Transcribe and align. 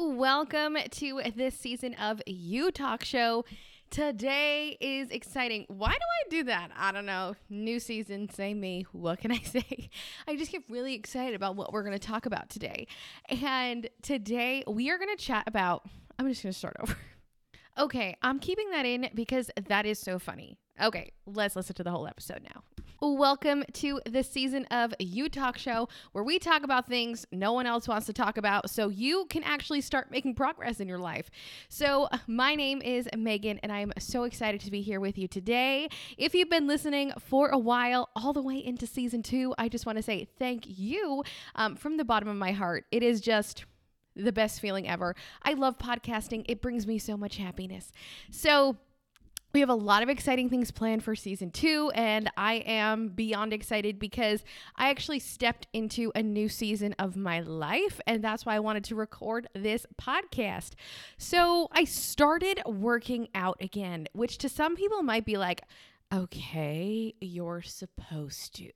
Welcome 0.00 0.76
to 0.88 1.22
this 1.34 1.58
season 1.58 1.94
of 1.94 2.22
You 2.24 2.70
Talk 2.70 3.02
Show. 3.02 3.44
Today 3.90 4.76
is 4.80 5.10
exciting. 5.10 5.64
Why 5.66 5.90
do 5.90 5.96
I 5.96 6.28
do 6.30 6.44
that? 6.44 6.70
I 6.76 6.92
don't 6.92 7.04
know. 7.04 7.34
New 7.50 7.80
season, 7.80 8.30
same 8.30 8.60
me. 8.60 8.86
What 8.92 9.18
can 9.18 9.32
I 9.32 9.38
say? 9.42 9.90
I 10.28 10.36
just 10.36 10.52
get 10.52 10.62
really 10.68 10.94
excited 10.94 11.34
about 11.34 11.56
what 11.56 11.72
we're 11.72 11.82
going 11.82 11.98
to 11.98 12.06
talk 12.06 12.26
about 12.26 12.48
today. 12.48 12.86
And 13.28 13.90
today 14.00 14.62
we 14.68 14.88
are 14.88 14.98
going 14.98 15.16
to 15.16 15.20
chat 15.20 15.42
about, 15.48 15.84
I'm 16.16 16.28
just 16.28 16.44
going 16.44 16.52
to 16.52 16.58
start 16.58 16.76
over. 16.80 16.96
Okay, 17.76 18.16
I'm 18.22 18.38
keeping 18.38 18.70
that 18.70 18.86
in 18.86 19.10
because 19.16 19.50
that 19.66 19.84
is 19.84 19.98
so 19.98 20.20
funny. 20.20 20.60
Okay, 20.80 21.10
let's 21.26 21.56
listen 21.56 21.74
to 21.74 21.82
the 21.82 21.90
whole 21.90 22.06
episode 22.06 22.42
now. 22.54 22.62
Welcome 23.00 23.62
to 23.74 24.00
the 24.10 24.24
season 24.24 24.64
of 24.72 24.92
You 24.98 25.28
Talk 25.28 25.56
Show, 25.56 25.88
where 26.10 26.24
we 26.24 26.40
talk 26.40 26.64
about 26.64 26.88
things 26.88 27.24
no 27.30 27.52
one 27.52 27.64
else 27.64 27.86
wants 27.86 28.06
to 28.06 28.12
talk 28.12 28.36
about 28.36 28.70
so 28.70 28.88
you 28.88 29.26
can 29.30 29.44
actually 29.44 29.82
start 29.82 30.10
making 30.10 30.34
progress 30.34 30.80
in 30.80 30.88
your 30.88 30.98
life. 30.98 31.30
So, 31.68 32.08
my 32.26 32.56
name 32.56 32.82
is 32.82 33.08
Meagan, 33.16 33.60
and 33.62 33.70
I'm 33.70 33.92
so 34.00 34.24
excited 34.24 34.60
to 34.62 34.72
be 34.72 34.82
here 34.82 34.98
with 34.98 35.16
you 35.16 35.28
today. 35.28 35.88
If 36.16 36.34
you've 36.34 36.50
been 36.50 36.66
listening 36.66 37.12
for 37.20 37.50
a 37.50 37.58
while, 37.58 38.08
all 38.16 38.32
the 38.32 38.42
way 38.42 38.56
into 38.56 38.84
season 38.84 39.22
two, 39.22 39.54
I 39.58 39.68
just 39.68 39.86
want 39.86 39.98
to 39.98 40.02
say 40.02 40.26
thank 40.36 40.64
you 40.66 41.22
um, 41.54 41.76
from 41.76 41.98
the 41.98 42.04
bottom 42.04 42.28
of 42.28 42.36
my 42.36 42.50
heart. 42.50 42.84
It 42.90 43.04
is 43.04 43.20
just 43.20 43.64
the 44.16 44.32
best 44.32 44.60
feeling 44.60 44.88
ever. 44.88 45.14
I 45.44 45.52
love 45.52 45.78
podcasting, 45.78 46.46
it 46.48 46.60
brings 46.60 46.84
me 46.84 46.98
so 46.98 47.16
much 47.16 47.36
happiness. 47.36 47.92
So, 48.32 48.76
we 49.58 49.60
have 49.60 49.68
a 49.70 49.74
lot 49.74 50.04
of 50.04 50.08
exciting 50.08 50.48
things 50.48 50.70
planned 50.70 51.02
for 51.02 51.16
season 51.16 51.50
two, 51.50 51.90
and 51.92 52.30
I 52.36 52.62
am 52.64 53.08
beyond 53.08 53.52
excited 53.52 53.98
because 53.98 54.44
I 54.76 54.90
actually 54.90 55.18
stepped 55.18 55.66
into 55.72 56.12
a 56.14 56.22
new 56.22 56.48
season 56.48 56.94
of 56.96 57.16
my 57.16 57.40
life, 57.40 58.00
and 58.06 58.22
that's 58.22 58.46
why 58.46 58.54
I 58.54 58.60
wanted 58.60 58.84
to 58.84 58.94
record 58.94 59.48
this 59.56 59.84
podcast. 60.00 60.74
So 61.16 61.66
I 61.72 61.82
started 61.82 62.62
working 62.66 63.26
out 63.34 63.56
again, 63.60 64.06
which 64.12 64.38
to 64.38 64.48
some 64.48 64.76
people 64.76 65.02
might 65.02 65.24
be 65.24 65.36
like, 65.36 65.62
okay, 66.14 67.16
you're 67.20 67.62
supposed 67.62 68.54
to. 68.58 68.70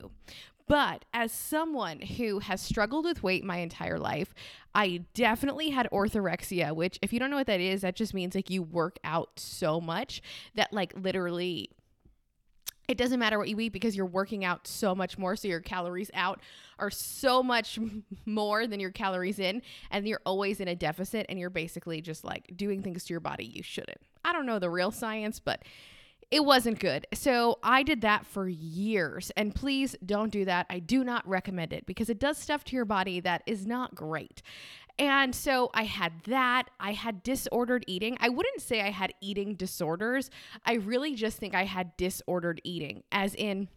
But 0.67 1.05
as 1.13 1.31
someone 1.31 1.99
who 1.99 2.39
has 2.39 2.61
struggled 2.61 3.05
with 3.05 3.21
weight 3.23 3.43
my 3.43 3.57
entire 3.57 3.99
life, 3.99 4.33
I 4.73 5.03
definitely 5.13 5.69
had 5.71 5.89
orthorexia, 5.91 6.75
which, 6.75 6.97
if 7.01 7.11
you 7.11 7.19
don't 7.19 7.29
know 7.29 7.37
what 7.37 7.47
that 7.47 7.59
is, 7.59 7.81
that 7.81 7.95
just 7.95 8.13
means 8.13 8.33
like 8.35 8.49
you 8.49 8.63
work 8.63 8.97
out 9.03 9.31
so 9.37 9.81
much 9.81 10.21
that, 10.55 10.71
like, 10.71 10.93
literally, 10.95 11.69
it 12.87 12.97
doesn't 12.97 13.19
matter 13.19 13.37
what 13.37 13.49
you 13.49 13.59
eat 13.59 13.69
because 13.69 13.95
you're 13.95 14.05
working 14.05 14.43
out 14.43 14.67
so 14.67 14.93
much 14.93 15.17
more. 15.17 15.35
So 15.35 15.47
your 15.47 15.61
calories 15.61 16.11
out 16.13 16.41
are 16.79 16.91
so 16.91 17.41
much 17.41 17.79
more 18.25 18.67
than 18.67 18.79
your 18.79 18.91
calories 18.91 19.39
in. 19.39 19.61
And 19.89 20.07
you're 20.07 20.21
always 20.25 20.59
in 20.59 20.67
a 20.67 20.75
deficit 20.75 21.25
and 21.29 21.39
you're 21.39 21.49
basically 21.49 22.01
just 22.01 22.23
like 22.23 22.51
doing 22.55 22.81
things 22.81 23.05
to 23.05 23.13
your 23.13 23.21
body 23.21 23.45
you 23.45 23.63
shouldn't. 23.63 24.01
I 24.25 24.33
don't 24.33 24.45
know 24.45 24.59
the 24.59 24.69
real 24.69 24.91
science, 24.91 25.39
but 25.39 25.63
it 26.33 26.43
wasn't 26.43 26.79
good. 26.79 27.05
So 27.13 27.59
I 27.61 27.83
did 27.83 28.01
that 28.01 28.25
for 28.25 28.49
years. 28.49 29.31
And 29.37 29.53
please 29.53 29.95
don't 30.03 30.31
do 30.31 30.45
that. 30.45 30.65
I 30.67 30.79
do 30.79 31.03
not 31.03 31.27
recommend 31.27 31.73
it 31.73 31.85
because 31.85 32.09
it 32.09 32.19
does 32.19 32.39
stuff 32.39 32.63
to 32.65 32.75
your 32.75 32.85
body 32.85 33.19
that 33.19 33.43
is 33.45 33.67
not 33.67 33.93
great. 33.93 34.41
And 34.97 35.35
so 35.35 35.69
I 35.75 35.83
had 35.83 36.13
that. 36.25 36.71
I 36.79 36.93
had 36.93 37.21
disordered 37.21 37.85
eating. 37.85 38.17
I 38.19 38.29
wouldn't 38.29 38.61
say 38.61 38.81
I 38.81 38.89
had 38.89 39.13
eating 39.21 39.53
disorders. 39.53 40.31
I 40.65 40.73
really 40.73 41.13
just 41.13 41.37
think 41.37 41.53
I 41.53 41.65
had 41.65 41.95
disordered 41.97 42.61
eating, 42.63 43.03
as 43.11 43.35
in, 43.35 43.67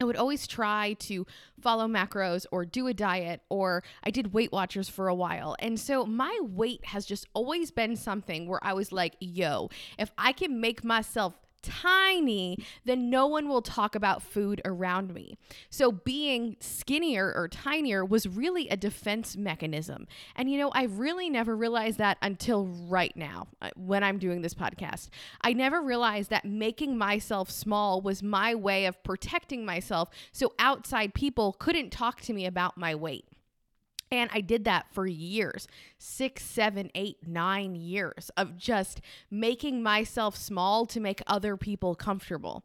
I 0.00 0.04
would 0.04 0.16
always 0.16 0.48
try 0.48 0.94
to 1.00 1.24
follow 1.60 1.86
macros 1.86 2.46
or 2.50 2.64
do 2.64 2.88
a 2.88 2.94
diet, 2.94 3.42
or 3.48 3.84
I 4.02 4.10
did 4.10 4.34
Weight 4.34 4.50
Watchers 4.50 4.88
for 4.88 5.06
a 5.06 5.14
while. 5.14 5.54
And 5.60 5.78
so 5.78 6.04
my 6.04 6.36
weight 6.42 6.84
has 6.86 7.06
just 7.06 7.28
always 7.32 7.70
been 7.70 7.94
something 7.94 8.48
where 8.48 8.58
I 8.62 8.72
was 8.72 8.90
like, 8.90 9.14
yo, 9.20 9.70
if 9.96 10.10
I 10.18 10.32
can 10.32 10.60
make 10.60 10.82
myself 10.82 11.34
tiny, 11.64 12.58
then 12.84 13.10
no 13.10 13.26
one 13.26 13.48
will 13.48 13.62
talk 13.62 13.94
about 13.94 14.22
food 14.22 14.60
around 14.64 15.12
me. 15.12 15.36
So 15.70 15.90
being 15.90 16.56
skinnier 16.60 17.32
or 17.34 17.48
tinier 17.48 18.04
was 18.04 18.26
really 18.26 18.68
a 18.68 18.76
defense 18.76 19.36
mechanism. 19.36 20.06
And 20.36 20.50
you 20.50 20.58
know, 20.58 20.70
I 20.70 20.84
really 20.84 21.30
never 21.30 21.56
realized 21.56 21.98
that 21.98 22.18
until 22.22 22.66
right 22.66 23.16
now 23.16 23.48
uh, 23.62 23.70
when 23.76 24.04
I'm 24.04 24.18
doing 24.18 24.42
this 24.42 24.54
podcast. 24.54 25.08
I 25.40 25.52
never 25.52 25.80
realized 25.80 26.30
that 26.30 26.44
making 26.44 26.96
myself 26.96 27.50
small 27.50 28.00
was 28.00 28.22
my 28.22 28.54
way 28.54 28.86
of 28.86 29.02
protecting 29.02 29.64
myself 29.64 30.08
so 30.32 30.52
outside 30.58 31.14
people 31.14 31.54
couldn't 31.58 31.90
talk 31.90 32.20
to 32.22 32.32
me 32.32 32.46
about 32.46 32.76
my 32.76 32.94
weight. 32.94 33.24
And 34.14 34.30
I 34.32 34.40
did 34.40 34.64
that 34.64 34.86
for 34.92 35.06
years 35.06 35.66
six, 35.98 36.44
seven, 36.44 36.88
eight, 36.94 37.26
nine 37.26 37.74
years 37.74 38.30
of 38.36 38.56
just 38.56 39.00
making 39.28 39.82
myself 39.82 40.36
small 40.36 40.86
to 40.86 41.00
make 41.00 41.20
other 41.26 41.56
people 41.56 41.96
comfortable. 41.96 42.62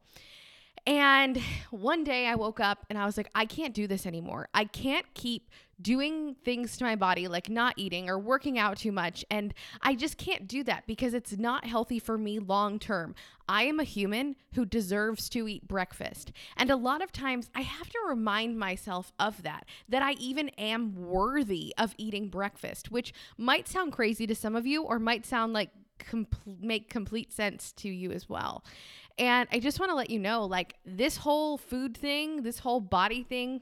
And 0.86 1.42
one 1.72 2.04
day 2.04 2.28
I 2.28 2.36
woke 2.36 2.60
up 2.60 2.86
and 2.90 3.00
I 3.00 3.06
was 3.06 3.18
like, 3.18 3.30
I 3.34 3.46
can't 3.46 3.74
do 3.74 3.88
this 3.88 4.06
anymore. 4.06 4.48
I 4.54 4.66
can't 4.66 5.06
keep 5.16 5.50
doing 5.82 6.36
things 6.44 6.78
to 6.78 6.84
my 6.84 6.96
body, 6.96 7.28
like 7.28 7.50
not 7.50 7.74
eating 7.78 8.10
or 8.10 8.20
working 8.20 8.58
out 8.58 8.78
too 8.78 8.92
much. 8.92 9.24
And 9.30 9.54
I 9.82 9.96
just 9.96 10.18
can't 10.18 10.48
do 10.48 10.64
that 10.64 10.88
because 10.88 11.14
it's 11.14 11.38
not 11.38 11.66
healthy 11.66 12.00
for 12.00 12.18
me 12.18 12.40
long 12.40 12.80
term. 12.80 13.16
I 13.48 13.64
am 13.64 13.80
a 13.80 13.84
human 13.84 14.36
who 14.54 14.66
deserves 14.66 15.30
to 15.30 15.48
eat 15.48 15.68
breakfast. 15.68 16.32
And 16.56 16.70
a 16.70 16.76
lot 16.76 17.02
of 17.02 17.12
times 17.12 17.50
I 17.56 17.62
have 17.62 17.90
to 17.90 18.00
remind 18.08 18.60
myself 18.60 19.12
of 19.20 19.42
that, 19.44 19.66
that 19.88 20.02
I 20.02 20.12
even 20.14 20.50
am 20.50 20.96
worthy 20.96 21.74
of 21.78 21.96
eating 21.98 22.30
breakfast, 22.30 22.92
which 22.92 23.14
might 23.38 23.68
sound 23.68 23.92
crazy 23.92 24.28
to 24.28 24.36
some 24.36 24.56
of 24.56 24.68
you 24.68 24.84
or 24.84 25.00
might 25.00 25.26
sound 25.26 25.54
like 25.54 25.72
com- 25.98 26.28
make 26.62 26.90
complete 26.90 27.32
sense 27.32 27.72
to 27.74 27.90
you 27.90 28.12
as 28.12 28.30
well. 28.30 28.64
And 29.18 29.50
I 29.52 29.60
just 29.60 29.80
want 29.80 29.90
to 29.90 29.96
let 29.96 30.10
you 30.10 30.20
know 30.20 30.46
like 30.46 30.76
this 30.86 31.18
whole 31.18 31.58
food 31.58 31.98
thing, 31.98 32.44
this 32.44 32.60
whole 32.60 32.80
body 32.80 33.24
thing, 33.24 33.62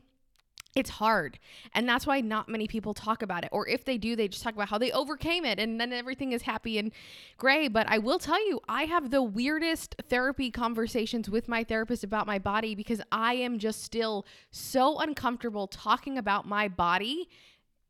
it's 0.78 0.92
hard. 0.92 1.40
And 1.74 1.90
that's 1.90 2.06
why 2.06 2.22
not 2.22 2.48
many 2.48 2.68
people 2.68 2.94
talk 2.94 3.24
about 3.24 3.44
it. 3.44 3.50
Or 3.52 3.68
if 3.68 3.84
they 3.84 3.98
do, 3.98 4.16
they 4.16 4.28
just 4.28 4.44
talk 4.44 4.54
about 4.54 4.70
how 4.70 4.78
they 4.78 4.92
overcame 4.92 5.44
it 5.44 5.60
and 5.60 5.82
then 5.82 5.92
everything 5.92 6.34
is 6.34 6.44
happy 6.44 6.78
and 6.78 6.92
gray. 7.38 7.68
But 7.68 7.90
I 7.90 7.98
will 7.98 8.20
tell 8.20 8.40
you, 8.48 8.62
I 8.70 8.84
have 8.84 9.10
the 9.10 9.24
weirdest 9.24 9.96
therapy 10.08 10.52
conversations 10.52 11.32
with 11.32 11.48
my 11.48 11.64
therapist 11.64 12.04
about 12.04 12.28
my 12.28 12.38
body 12.38 12.76
because 12.76 13.02
I 13.12 13.34
am 13.34 13.58
just 13.58 13.84
still 13.84 14.28
so 14.52 15.00
uncomfortable 15.00 15.66
talking 15.66 16.20
about 16.20 16.48
my 16.48 16.68
body 16.68 17.28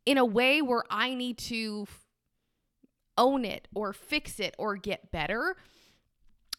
in 0.06 0.18
a 0.18 0.25
way 0.25 0.62
where 0.62 0.86
I 0.90 1.14
need 1.14 1.38
to 1.40 1.88
own 3.18 3.44
it 3.44 3.68
or 3.75 3.92
fix 3.92 4.40
it 4.40 4.56
or 4.58 4.78
get 4.78 5.12
better. 5.12 5.58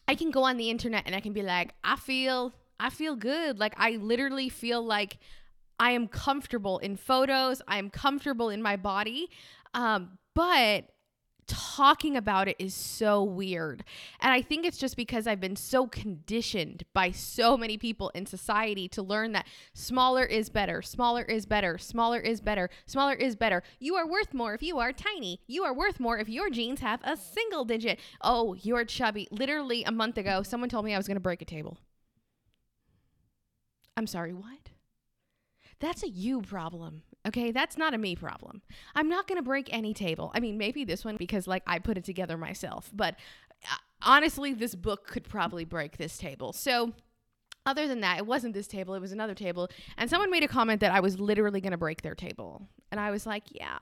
I 0.06 0.14
can 0.14 0.30
go 0.30 0.42
on 0.42 0.58
the 0.58 0.68
internet 0.68 1.04
and 1.06 1.14
I 1.14 1.20
can 1.20 1.32
be 1.32 1.42
like, 1.42 1.72
I 1.82 1.96
feel 1.96 2.52
I 2.78 2.90
feel 2.90 3.16
good. 3.16 3.58
Like 3.58 3.72
I 3.78 3.92
literally 3.92 4.50
feel 4.50 4.84
like 4.84 5.18
I 5.78 5.92
am 5.92 6.08
comfortable 6.08 6.78
in 6.78 6.96
photos. 6.96 7.62
I 7.68 7.78
am 7.78 7.90
comfortable 7.90 8.48
in 8.50 8.62
my 8.62 8.76
body. 8.76 9.30
Um, 9.74 10.18
but 10.34 10.90
talking 11.48 12.16
about 12.16 12.46
it 12.46 12.56
is 12.58 12.74
so 12.74 13.24
weird. 13.24 13.82
And 14.20 14.32
I 14.32 14.42
think 14.42 14.66
it's 14.66 14.76
just 14.76 14.96
because 14.96 15.26
I've 15.26 15.40
been 15.40 15.56
so 15.56 15.86
conditioned 15.86 16.84
by 16.92 17.10
so 17.10 17.56
many 17.56 17.78
people 17.78 18.10
in 18.10 18.26
society 18.26 18.86
to 18.90 19.02
learn 19.02 19.32
that 19.32 19.46
smaller 19.72 20.24
is 20.24 20.50
better, 20.50 20.82
smaller 20.82 21.22
is 21.22 21.46
better, 21.46 21.78
smaller 21.78 22.20
is 22.20 22.40
better, 22.40 22.68
smaller 22.86 23.14
is 23.14 23.34
better. 23.34 23.62
You 23.80 23.96
are 23.96 24.06
worth 24.06 24.34
more 24.34 24.54
if 24.54 24.62
you 24.62 24.78
are 24.78 24.92
tiny. 24.92 25.40
You 25.46 25.64
are 25.64 25.74
worth 25.74 25.98
more 25.98 26.18
if 26.18 26.28
your 26.28 26.50
jeans 26.50 26.80
have 26.80 27.00
a 27.02 27.16
single 27.16 27.64
digit. 27.64 27.98
Oh, 28.20 28.54
you're 28.54 28.84
chubby. 28.84 29.26
Literally 29.30 29.82
a 29.84 29.92
month 29.92 30.18
ago, 30.18 30.42
someone 30.42 30.68
told 30.68 30.84
me 30.84 30.94
I 30.94 30.98
was 30.98 31.08
going 31.08 31.16
to 31.16 31.20
break 31.20 31.42
a 31.42 31.46
table. 31.46 31.78
I'm 33.96 34.06
sorry, 34.06 34.34
what? 34.34 34.67
That's 35.80 36.02
a 36.02 36.08
you 36.08 36.42
problem. 36.42 37.02
Okay, 37.26 37.50
that's 37.50 37.76
not 37.76 37.94
a 37.94 37.98
me 37.98 38.16
problem. 38.16 38.62
I'm 38.94 39.08
not 39.08 39.26
going 39.28 39.36
to 39.36 39.42
break 39.42 39.68
any 39.72 39.92
table. 39.92 40.30
I 40.34 40.40
mean, 40.40 40.56
maybe 40.56 40.84
this 40.84 41.04
one 41.04 41.16
because 41.16 41.46
like 41.46 41.62
I 41.66 41.78
put 41.78 41.98
it 41.98 42.04
together 42.04 42.36
myself, 42.36 42.90
but 42.94 43.16
uh, 43.64 43.76
honestly, 44.02 44.54
this 44.54 44.74
book 44.74 45.06
could 45.06 45.24
probably 45.24 45.64
break 45.64 45.96
this 45.96 46.16
table. 46.16 46.52
So, 46.52 46.92
other 47.66 47.86
than 47.86 48.00
that, 48.00 48.18
it 48.18 48.26
wasn't 48.26 48.54
this 48.54 48.66
table, 48.66 48.94
it 48.94 49.00
was 49.00 49.12
another 49.12 49.34
table. 49.34 49.68
And 49.98 50.08
someone 50.08 50.30
made 50.30 50.42
a 50.42 50.48
comment 50.48 50.80
that 50.80 50.92
I 50.92 51.00
was 51.00 51.20
literally 51.20 51.60
going 51.60 51.72
to 51.72 51.78
break 51.78 52.00
their 52.00 52.14
table. 52.14 52.66
And 52.90 52.98
I 52.98 53.10
was 53.10 53.26
like, 53.26 53.42
yeah, 53.50 53.78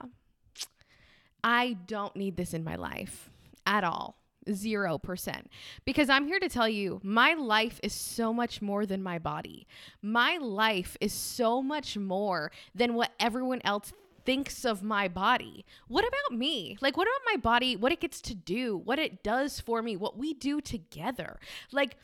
I 1.41 1.77
don't 1.85 2.13
need 2.13 2.35
this 2.35 2.53
in 2.53 2.65
my 2.65 2.75
life 2.75 3.29
at 3.65 3.85
all. 3.85 4.17
0%. 4.47 5.45
Because 5.85 6.09
I'm 6.09 6.27
here 6.27 6.39
to 6.39 6.49
tell 6.49 6.69
you, 6.69 6.99
my 7.03 7.33
life 7.33 7.79
is 7.83 7.93
so 7.93 8.33
much 8.33 8.61
more 8.61 8.85
than 8.85 9.03
my 9.03 9.19
body. 9.19 9.67
My 10.01 10.37
life 10.37 10.97
is 11.01 11.13
so 11.13 11.61
much 11.61 11.97
more 11.97 12.51
than 12.73 12.93
what 12.93 13.11
everyone 13.19 13.61
else 13.63 13.93
thinks 14.25 14.65
of 14.65 14.83
my 14.83 15.07
body. 15.07 15.65
What 15.87 16.05
about 16.05 16.37
me? 16.37 16.77
Like, 16.81 16.97
what 16.97 17.07
about 17.07 17.33
my 17.33 17.37
body? 17.37 17.77
What 17.77 17.93
it 17.93 18.01
gets 18.01 18.21
to 18.23 18.35
do, 18.35 18.75
what 18.77 18.99
it 18.99 19.23
does 19.23 19.61
for 19.61 19.81
me, 19.81 19.95
what 19.95 20.17
we 20.17 20.33
do 20.33 20.59
together. 20.59 21.39
Like, 21.71 21.95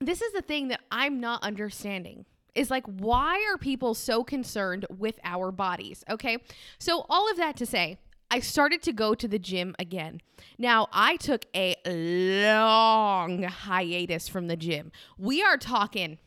this 0.00 0.20
is 0.20 0.32
the 0.32 0.42
thing 0.42 0.68
that 0.68 0.80
I'm 0.90 1.20
not 1.20 1.44
understanding 1.44 2.24
is 2.56 2.70
like, 2.70 2.84
why 2.86 3.46
are 3.48 3.56
people 3.56 3.94
so 3.94 4.24
concerned 4.24 4.84
with 4.90 5.20
our 5.22 5.52
bodies? 5.52 6.04
Okay. 6.10 6.38
So, 6.78 7.06
all 7.08 7.30
of 7.30 7.36
that 7.36 7.56
to 7.58 7.66
say, 7.66 7.98
I 8.30 8.40
started 8.40 8.82
to 8.82 8.92
go 8.92 9.14
to 9.14 9.26
the 9.26 9.38
gym 9.38 9.74
again. 9.78 10.20
Now, 10.58 10.88
I 10.92 11.16
took 11.16 11.46
a 11.54 11.76
long 11.86 13.42
hiatus 13.42 14.28
from 14.28 14.48
the 14.48 14.56
gym. 14.56 14.92
We 15.16 15.42
are 15.42 15.56
talking 15.56 16.18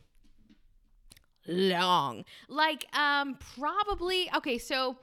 long. 1.46 2.24
Like 2.48 2.86
um 2.96 3.36
probably 3.56 4.30
okay, 4.36 4.58
so 4.58 4.96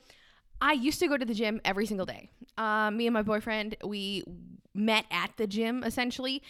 I 0.61 0.73
used 0.73 0.99
to 0.99 1.07
go 1.07 1.17
to 1.17 1.25
the 1.25 1.33
gym 1.33 1.61
every 1.63 1.85
single 1.85 2.05
day. 2.05 2.29
Um, 2.57 2.97
me 2.97 3.07
and 3.07 3.13
my 3.13 3.21
boyfriend, 3.21 3.77
we 3.83 4.23
met 4.73 5.05
at 5.11 5.31
the 5.37 5.47
gym 5.47 5.83
essentially 5.83 6.43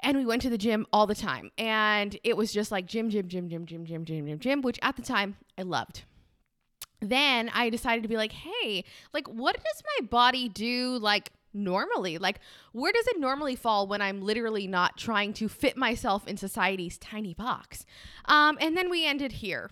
and 0.00 0.16
we 0.16 0.24
went 0.24 0.42
to 0.42 0.50
the 0.50 0.58
gym 0.58 0.86
all 0.92 1.06
the 1.06 1.14
time 1.14 1.50
and 1.58 2.18
it 2.22 2.36
was 2.36 2.52
just 2.52 2.70
like 2.70 2.86
gym 2.86 3.10
gym 3.10 3.28
gym 3.28 3.48
gym 3.48 3.66
gym 3.66 3.84
gym 3.84 4.04
gym 4.04 4.26
gym 4.26 4.38
gym 4.38 4.62
which 4.62 4.78
at 4.80 4.96
the 4.96 5.02
time 5.02 5.36
i 5.58 5.62
loved 5.62 6.04
then 7.00 7.50
i 7.54 7.70
decided 7.70 8.02
to 8.02 8.08
be 8.08 8.16
like 8.16 8.32
hey 8.32 8.84
like 9.12 9.26
what 9.28 9.56
does 9.56 9.82
my 9.98 10.06
body 10.06 10.48
do 10.48 10.98
like 11.00 11.30
normally 11.54 12.18
like 12.18 12.40
where 12.72 12.92
does 12.92 13.06
it 13.08 13.18
normally 13.18 13.56
fall 13.56 13.86
when 13.86 14.02
i'm 14.02 14.20
literally 14.20 14.66
not 14.66 14.96
trying 14.96 15.32
to 15.32 15.48
fit 15.48 15.76
myself 15.76 16.26
in 16.26 16.36
society's 16.36 16.98
tiny 16.98 17.34
box 17.34 17.86
um 18.26 18.58
and 18.60 18.76
then 18.76 18.90
we 18.90 19.06
ended 19.06 19.32
here 19.32 19.70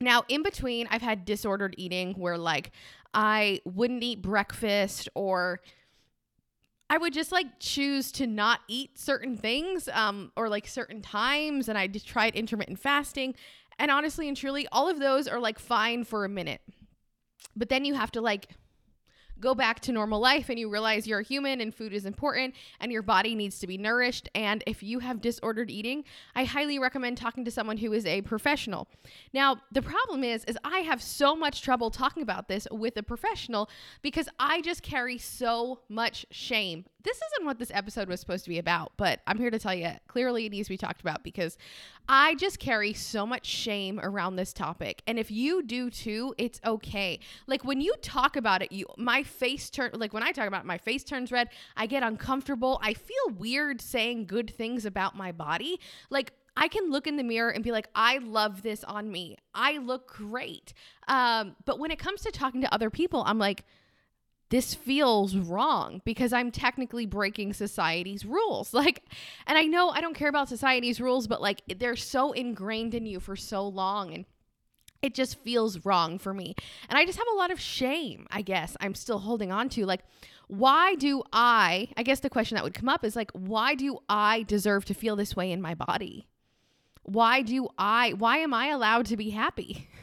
now 0.00 0.22
in 0.28 0.42
between 0.42 0.86
i've 0.90 1.02
had 1.02 1.24
disordered 1.24 1.74
eating 1.78 2.12
where 2.14 2.36
like 2.36 2.70
i 3.14 3.60
wouldn't 3.64 4.02
eat 4.02 4.20
breakfast 4.20 5.08
or 5.14 5.60
I 6.90 6.98
would 6.98 7.14
just 7.14 7.32
like 7.32 7.46
choose 7.60 8.12
to 8.12 8.26
not 8.26 8.60
eat 8.68 8.98
certain 8.98 9.36
things 9.36 9.88
um, 9.92 10.32
or 10.36 10.48
like 10.48 10.66
certain 10.66 11.00
times. 11.00 11.68
And 11.68 11.78
I 11.78 11.86
just 11.86 12.06
tried 12.06 12.36
intermittent 12.36 12.78
fasting. 12.78 13.34
And 13.78 13.90
honestly 13.90 14.28
and 14.28 14.36
truly, 14.36 14.66
all 14.72 14.88
of 14.88 14.98
those 14.98 15.28
are 15.28 15.40
like 15.40 15.58
fine 15.58 16.04
for 16.04 16.24
a 16.24 16.28
minute. 16.28 16.60
But 17.56 17.68
then 17.68 17.84
you 17.84 17.94
have 17.94 18.10
to 18.12 18.20
like 18.20 18.48
go 19.40 19.54
back 19.54 19.80
to 19.80 19.92
normal 19.92 20.20
life 20.20 20.48
and 20.48 20.58
you 20.58 20.70
realize 20.70 21.06
you're 21.06 21.20
a 21.20 21.24
human 21.24 21.60
and 21.60 21.74
food 21.74 21.92
is 21.92 22.06
important 22.06 22.54
and 22.80 22.92
your 22.92 23.02
body 23.02 23.34
needs 23.34 23.58
to 23.58 23.66
be 23.66 23.76
nourished. 23.76 24.28
And 24.34 24.62
if 24.66 24.82
you 24.82 25.00
have 25.00 25.20
disordered 25.20 25.70
eating, 25.70 26.04
I 26.34 26.44
highly 26.44 26.78
recommend 26.78 27.18
talking 27.18 27.44
to 27.44 27.50
someone 27.50 27.76
who 27.78 27.92
is 27.92 28.06
a 28.06 28.22
professional. 28.22 28.88
Now, 29.32 29.56
the 29.72 29.82
problem 29.82 30.24
is 30.24 30.44
is 30.44 30.58
I 30.64 30.78
have 30.80 31.02
so 31.02 31.34
much 31.34 31.62
trouble 31.62 31.90
talking 31.90 32.22
about 32.22 32.48
this 32.48 32.66
with 32.70 32.96
a 32.96 33.02
professional 33.02 33.68
because 34.02 34.28
I 34.38 34.60
just 34.60 34.82
carry 34.82 35.18
so 35.18 35.80
much 35.88 36.26
shame. 36.30 36.86
This 37.04 37.18
isn't 37.18 37.46
what 37.46 37.58
this 37.58 37.70
episode 37.72 38.08
was 38.08 38.18
supposed 38.18 38.44
to 38.44 38.50
be 38.50 38.58
about, 38.58 38.92
but 38.96 39.20
I'm 39.26 39.38
here 39.38 39.50
to 39.50 39.58
tell 39.58 39.74
you 39.74 39.90
clearly 40.08 40.46
it 40.46 40.52
needs 40.52 40.68
to 40.68 40.72
be 40.72 40.78
talked 40.78 41.02
about 41.02 41.22
because 41.22 41.58
I 42.08 42.34
just 42.36 42.58
carry 42.58 42.94
so 42.94 43.26
much 43.26 43.44
shame 43.44 44.00
around 44.02 44.36
this 44.36 44.54
topic. 44.54 45.02
And 45.06 45.18
if 45.18 45.30
you 45.30 45.62
do 45.62 45.90
too, 45.90 46.34
it's 46.38 46.60
okay. 46.64 47.20
Like 47.46 47.62
when 47.62 47.82
you 47.82 47.94
talk 48.00 48.36
about 48.36 48.62
it, 48.62 48.72
you 48.72 48.86
my 48.96 49.22
face 49.22 49.68
turn 49.68 49.90
like 49.92 50.14
when 50.14 50.22
I 50.22 50.32
talk 50.32 50.48
about 50.48 50.62
it, 50.62 50.66
my 50.66 50.78
face 50.78 51.04
turns 51.04 51.30
red. 51.30 51.50
I 51.76 51.86
get 51.86 52.02
uncomfortable. 52.02 52.80
I 52.82 52.94
feel 52.94 53.34
weird 53.36 53.82
saying 53.82 54.26
good 54.26 54.50
things 54.50 54.86
about 54.86 55.14
my 55.14 55.30
body. 55.30 55.80
Like 56.08 56.32
I 56.56 56.68
can 56.68 56.90
look 56.90 57.06
in 57.06 57.16
the 57.16 57.24
mirror 57.24 57.50
and 57.50 57.62
be 57.62 57.72
like, 57.72 57.88
I 57.94 58.18
love 58.18 58.62
this 58.62 58.82
on 58.84 59.10
me. 59.10 59.36
I 59.54 59.78
look 59.78 60.08
great. 60.08 60.72
Um, 61.08 61.56
but 61.64 61.78
when 61.78 61.90
it 61.90 61.98
comes 61.98 62.22
to 62.22 62.30
talking 62.30 62.62
to 62.62 62.72
other 62.72 62.90
people, 62.90 63.24
I'm 63.26 63.38
like, 63.38 63.64
this 64.50 64.74
feels 64.74 65.36
wrong 65.36 66.00
because 66.04 66.32
I'm 66.32 66.50
technically 66.50 67.06
breaking 67.06 67.52
society's 67.54 68.24
rules. 68.24 68.72
Like, 68.84 69.04
and 69.46 69.56
I 69.56 69.62
know 69.62 69.88
I 69.88 70.00
don't 70.00 70.14
care 70.14 70.28
about 70.28 70.48
society's 70.48 71.00
rules, 71.00 71.26
but 71.26 71.40
like 71.40 71.62
they're 71.78 71.96
so 71.96 72.32
ingrained 72.32 72.94
in 72.94 73.06
you 73.06 73.18
for 73.18 73.36
so 73.36 73.66
long. 73.66 74.12
And 74.12 74.24
it 75.00 75.14
just 75.14 75.38
feels 75.38 75.84
wrong 75.84 76.18
for 76.18 76.34
me. 76.34 76.54
And 76.88 76.98
I 76.98 77.04
just 77.04 77.18
have 77.18 77.26
a 77.32 77.36
lot 77.36 77.50
of 77.50 77.60
shame, 77.60 78.26
I 78.30 78.42
guess, 78.42 78.76
I'm 78.80 78.94
still 78.94 79.18
holding 79.18 79.52
on 79.52 79.68
to. 79.70 79.86
Like, 79.86 80.00
why 80.48 80.94
do 80.94 81.22
I, 81.32 81.88
I 81.96 82.02
guess 82.02 82.20
the 82.20 82.30
question 82.30 82.56
that 82.56 82.64
would 82.64 82.74
come 82.74 82.88
up 82.88 83.04
is 83.04 83.16
like, 83.16 83.30
why 83.32 83.74
do 83.74 83.98
I 84.08 84.42
deserve 84.42 84.84
to 84.86 84.94
feel 84.94 85.16
this 85.16 85.36
way 85.36 85.50
in 85.50 85.60
my 85.62 85.74
body? 85.74 86.26
Why 87.02 87.42
do 87.42 87.68
I, 87.78 88.12
why 88.12 88.38
am 88.38 88.54
I 88.54 88.68
allowed 88.68 89.06
to 89.06 89.16
be 89.16 89.30
happy? 89.30 89.88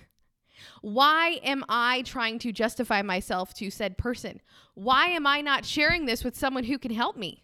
Why 0.81 1.39
am 1.44 1.63
I 1.69 2.01
trying 2.04 2.39
to 2.39 2.51
justify 2.51 3.01
myself 3.01 3.54
to 3.56 3.69
said 3.69 3.98
person? 3.98 4.42
Why 4.74 5.07
am 5.07 5.28
I 5.28 5.42
not 5.42 5.66
sharing 5.66 6.06
this 6.06 6.24
with 6.24 6.36
someone 6.36 6.63
who 6.63 6.78
can 6.78 6.92
help 6.92 7.16
me? 7.16 7.44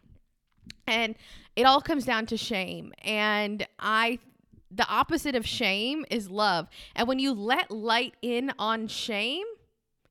And 0.87 1.15
it 1.55 1.63
all 1.63 1.81
comes 1.81 2.05
down 2.05 2.25
to 2.27 2.37
shame. 2.37 2.93
And 3.03 3.67
I 3.79 4.19
the 4.69 4.87
opposite 4.89 5.35
of 5.35 5.45
shame 5.45 6.05
is 6.11 6.29
love. 6.29 6.67
And 6.95 7.07
when 7.07 7.19
you 7.19 7.33
let 7.33 7.71
light 7.71 8.15
in 8.21 8.51
on 8.59 8.87
shame, 8.87 9.45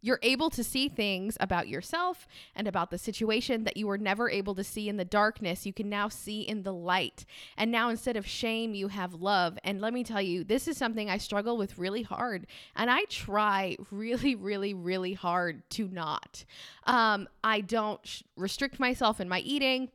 you're 0.06 0.20
able 0.22 0.50
to 0.50 0.62
see 0.62 0.88
things 0.88 1.36
about 1.40 1.66
yourself 1.66 2.28
and 2.54 2.68
about 2.68 2.90
the 2.92 2.98
situation 2.98 3.64
that 3.64 3.76
you 3.76 3.88
were 3.88 3.98
never 3.98 4.30
able 4.30 4.54
to 4.54 4.62
see 4.62 4.88
in 4.88 4.96
the 4.96 5.04
darkness. 5.04 5.66
You 5.66 5.72
can 5.72 5.88
now 5.88 6.08
see 6.08 6.42
in 6.42 6.62
the 6.62 6.72
light. 6.72 7.24
And 7.56 7.72
now 7.72 7.88
instead 7.88 8.16
of 8.16 8.24
shame, 8.24 8.72
you 8.72 8.86
have 8.86 9.14
love. 9.14 9.58
And 9.64 9.80
let 9.80 9.92
me 9.92 10.04
tell 10.04 10.22
you, 10.22 10.44
this 10.44 10.68
is 10.68 10.76
something 10.76 11.10
I 11.10 11.18
struggle 11.18 11.56
with 11.56 11.76
really 11.76 12.02
hard. 12.02 12.46
And 12.76 12.88
I 12.88 13.02
try 13.08 13.76
really, 13.90 14.36
really, 14.36 14.74
really 14.74 15.14
hard 15.14 15.68
to 15.70 15.88
not. 15.88 16.44
Um, 16.84 17.28
I 17.42 17.60
don't 17.60 18.00
sh- 18.06 18.22
restrict 18.36 18.78
myself 18.78 19.20
in 19.20 19.28
my 19.28 19.40
eating. 19.40 19.90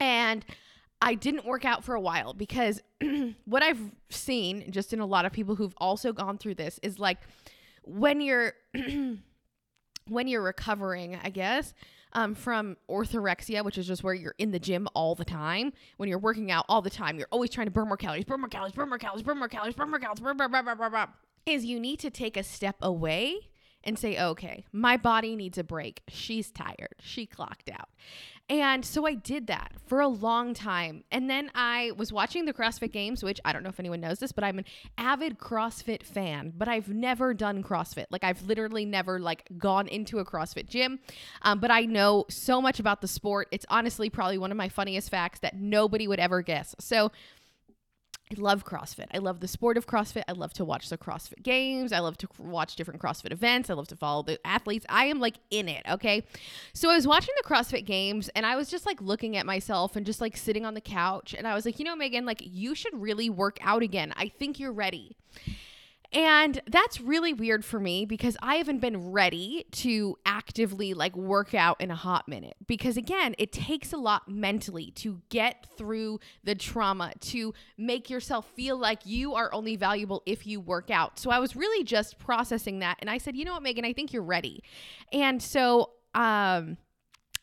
And 0.00 0.46
I 1.02 1.12
didn't 1.14 1.44
work 1.44 1.66
out 1.66 1.84
for 1.84 1.94
a 1.94 2.00
while 2.00 2.32
because 2.32 2.80
what 3.44 3.62
I've 3.62 3.82
seen 4.08 4.70
just 4.70 4.94
in 4.94 5.00
a 5.00 5.06
lot 5.06 5.26
of 5.26 5.32
people 5.32 5.56
who've 5.56 5.74
also 5.76 6.14
gone 6.14 6.38
through 6.38 6.54
this 6.54 6.80
is 6.82 6.98
like 6.98 7.18
when 7.86 8.20
you're 8.20 8.52
when 10.08 10.28
you're 10.28 10.42
recovering, 10.42 11.18
I 11.22 11.30
guess, 11.30 11.74
um, 12.12 12.34
from 12.34 12.76
orthorexia, 12.88 13.64
which 13.64 13.78
is 13.78 13.86
just 13.86 14.04
where 14.04 14.14
you're 14.14 14.34
in 14.38 14.50
the 14.50 14.58
gym 14.58 14.88
all 14.94 15.14
the 15.14 15.24
time, 15.24 15.72
when 15.96 16.08
you're 16.08 16.18
working 16.18 16.50
out 16.50 16.64
all 16.68 16.82
the 16.82 16.90
time, 16.90 17.18
you're 17.18 17.28
always 17.30 17.50
trying 17.50 17.66
to 17.66 17.70
burn 17.70 17.88
more 17.88 17.96
calories, 17.96 18.24
burn 18.24 18.40
more 18.40 18.48
calories, 18.48 18.72
burn 18.72 18.88
more 18.88 18.98
calories, 18.98 19.22
burn 19.22 19.38
more 19.38 19.48
calories, 19.48 19.74
burn 19.74 19.90
more 19.90 19.98
calories, 19.98 20.20
burn, 20.20 20.36
burn, 20.36 20.50
burn, 20.50 20.64
burn, 20.64 20.78
burn, 20.78 20.92
burn, 20.92 21.08
is 21.46 21.64
you 21.64 21.80
need 21.80 21.98
to 22.00 22.10
take 22.10 22.36
a 22.36 22.42
step 22.42 22.76
away 22.80 23.50
and 23.84 23.98
say, 23.98 24.20
okay, 24.20 24.66
my 24.72 24.96
body 24.96 25.36
needs 25.36 25.58
a 25.58 25.64
break. 25.64 26.02
She's 26.08 26.50
tired. 26.50 26.96
She 27.00 27.24
clocked 27.24 27.70
out. 27.70 27.88
And 28.48 28.84
so 28.84 29.06
I 29.06 29.14
did 29.14 29.48
that 29.48 29.72
for 29.86 30.00
a 30.00 30.06
long 30.06 30.54
time. 30.54 31.02
And 31.10 31.28
then 31.28 31.50
I 31.54 31.92
was 31.96 32.12
watching 32.12 32.44
the 32.44 32.52
CrossFit 32.52 32.92
Games, 32.92 33.24
which 33.24 33.40
I 33.44 33.52
don't 33.52 33.64
know 33.64 33.70
if 33.70 33.80
anyone 33.80 34.00
knows 34.00 34.20
this, 34.20 34.30
but 34.30 34.44
I'm 34.44 34.58
an 34.58 34.64
avid 34.96 35.38
CrossFit 35.38 36.04
fan, 36.04 36.52
but 36.56 36.68
I've 36.68 36.88
never 36.88 37.34
done 37.34 37.64
CrossFit. 37.64 38.06
Like 38.10 38.22
I've 38.22 38.42
literally 38.42 38.84
never 38.84 39.18
like 39.18 39.48
gone 39.58 39.88
into 39.88 40.20
a 40.20 40.24
CrossFit 40.24 40.68
gym. 40.68 41.00
Um, 41.42 41.58
but 41.58 41.72
I 41.72 41.82
know 41.82 42.24
so 42.28 42.62
much 42.62 42.78
about 42.78 43.00
the 43.00 43.08
sport. 43.08 43.48
It's 43.50 43.66
honestly 43.68 44.10
probably 44.10 44.38
one 44.38 44.52
of 44.52 44.56
my 44.56 44.68
funniest 44.68 45.10
facts 45.10 45.40
that 45.40 45.56
nobody 45.56 46.06
would 46.06 46.20
ever 46.20 46.40
guess. 46.42 46.76
So 46.78 47.10
I 48.28 48.40
love 48.40 48.64
CrossFit. 48.64 49.06
I 49.14 49.18
love 49.18 49.38
the 49.38 49.46
sport 49.46 49.76
of 49.76 49.86
CrossFit. 49.86 50.24
I 50.26 50.32
love 50.32 50.52
to 50.54 50.64
watch 50.64 50.88
the 50.88 50.98
CrossFit 50.98 51.44
games. 51.44 51.92
I 51.92 52.00
love 52.00 52.18
to 52.18 52.28
watch 52.38 52.74
different 52.74 53.00
CrossFit 53.00 53.30
events. 53.30 53.70
I 53.70 53.74
love 53.74 53.86
to 53.88 53.96
follow 53.96 54.24
the 54.24 54.44
athletes. 54.44 54.84
I 54.88 55.04
am 55.06 55.20
like 55.20 55.36
in 55.50 55.68
it, 55.68 55.84
okay? 55.88 56.24
So 56.72 56.90
I 56.90 56.96
was 56.96 57.06
watching 57.06 57.34
the 57.40 57.48
CrossFit 57.48 57.84
games 57.84 58.28
and 58.30 58.44
I 58.44 58.56
was 58.56 58.68
just 58.68 58.84
like 58.84 59.00
looking 59.00 59.36
at 59.36 59.46
myself 59.46 59.94
and 59.94 60.04
just 60.04 60.20
like 60.20 60.36
sitting 60.36 60.66
on 60.66 60.74
the 60.74 60.80
couch 60.80 61.34
and 61.38 61.46
I 61.46 61.54
was 61.54 61.64
like, 61.64 61.78
"You 61.78 61.84
know, 61.84 61.94
Meagan, 61.94 62.26
like 62.26 62.42
you 62.44 62.74
should 62.74 63.00
really 63.00 63.30
work 63.30 63.58
out 63.62 63.82
again. 63.82 64.12
I 64.16 64.28
think 64.28 64.58
you're 64.58 64.72
ready." 64.72 65.16
And 66.12 66.60
that's 66.66 67.00
really 67.00 67.32
weird 67.32 67.64
for 67.64 67.80
me 67.80 68.04
because 68.06 68.36
I 68.42 68.56
haven't 68.56 68.80
been 68.80 69.10
ready 69.10 69.66
to 69.72 70.16
actively 70.24 70.94
like 70.94 71.16
work 71.16 71.54
out 71.54 71.80
in 71.80 71.90
a 71.90 71.94
hot 71.94 72.28
minute. 72.28 72.56
Because 72.66 72.96
again, 72.96 73.34
it 73.38 73.52
takes 73.52 73.92
a 73.92 73.96
lot 73.96 74.28
mentally 74.28 74.92
to 74.96 75.20
get 75.28 75.66
through 75.76 76.20
the 76.44 76.54
trauma, 76.54 77.12
to 77.20 77.54
make 77.76 78.08
yourself 78.08 78.46
feel 78.54 78.76
like 78.76 79.04
you 79.04 79.34
are 79.34 79.52
only 79.52 79.76
valuable 79.76 80.22
if 80.26 80.46
you 80.46 80.60
work 80.60 80.90
out. 80.90 81.18
So 81.18 81.30
I 81.30 81.38
was 81.38 81.56
really 81.56 81.84
just 81.84 82.18
processing 82.18 82.78
that. 82.80 82.98
And 83.00 83.10
I 83.10 83.18
said, 83.18 83.36
you 83.36 83.44
know 83.44 83.52
what, 83.52 83.62
Meagan, 83.62 83.84
I 83.84 83.92
think 83.92 84.12
you're 84.12 84.22
ready. 84.22 84.62
And 85.12 85.42
so, 85.42 85.90
um, 86.14 86.78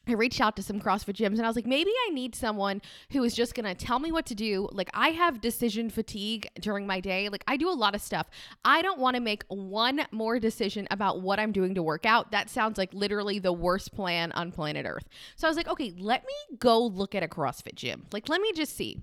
I 0.07 0.13
reached 0.13 0.41
out 0.41 0.55
to 0.57 0.63
some 0.63 0.81
CrossFit 0.81 1.15
gyms 1.15 1.37
and 1.37 1.43
I 1.43 1.47
was 1.47 1.55
like, 1.55 1.65
maybe 1.65 1.91
I 2.07 2.13
need 2.13 2.35
someone 2.35 2.81
who 3.11 3.23
is 3.23 3.33
just 3.33 3.55
to 3.55 3.75
tell 3.75 3.99
me 3.99 4.11
what 4.11 4.25
to 4.25 4.35
do. 4.35 4.67
Like, 4.71 4.89
I 4.93 5.09
have 5.09 5.39
decision 5.39 5.89
fatigue 5.89 6.49
during 6.59 6.85
my 6.85 6.99
day. 6.99 7.29
Like, 7.29 7.43
I 7.47 7.55
do 7.55 7.69
a 7.69 7.71
lot 7.71 7.95
of 7.95 8.01
stuff. 8.01 8.27
I 8.65 8.81
don't 8.81 8.99
want 8.99 9.15
to 9.15 9.21
make 9.21 9.45
one 9.47 10.05
more 10.11 10.39
decision 10.39 10.87
about 10.91 11.21
what 11.21 11.39
I'm 11.39 11.53
doing 11.53 11.75
to 11.75 11.83
work 11.83 12.05
out. 12.05 12.31
That 12.31 12.49
sounds 12.49 12.77
like 12.77 12.93
literally 12.93 13.39
the 13.39 13.53
worst 13.53 13.93
plan 13.93 14.33
on 14.33 14.51
planet 14.51 14.85
Earth. 14.85 15.07
So 15.37 15.47
I 15.47 15.49
was 15.49 15.57
like, 15.57 15.69
okay, 15.69 15.93
let 15.97 16.25
me 16.25 16.57
go 16.57 16.85
look 16.85 17.15
at 17.15 17.23
a 17.23 17.27
CrossFit 17.27 17.75
gym. 17.75 18.05
Like, 18.11 18.27
let 18.27 18.41
me 18.41 18.51
just 18.53 18.75
see. 18.75 18.97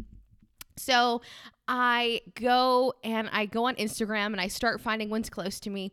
So 0.76 1.22
I 1.68 2.22
go 2.34 2.94
and 3.04 3.28
I 3.32 3.46
go 3.46 3.66
on 3.66 3.76
Instagram 3.76 4.26
and 4.26 4.40
I 4.40 4.48
start 4.48 4.80
finding 4.80 5.10
ones 5.10 5.30
close 5.30 5.60
to 5.60 5.70
me. 5.70 5.92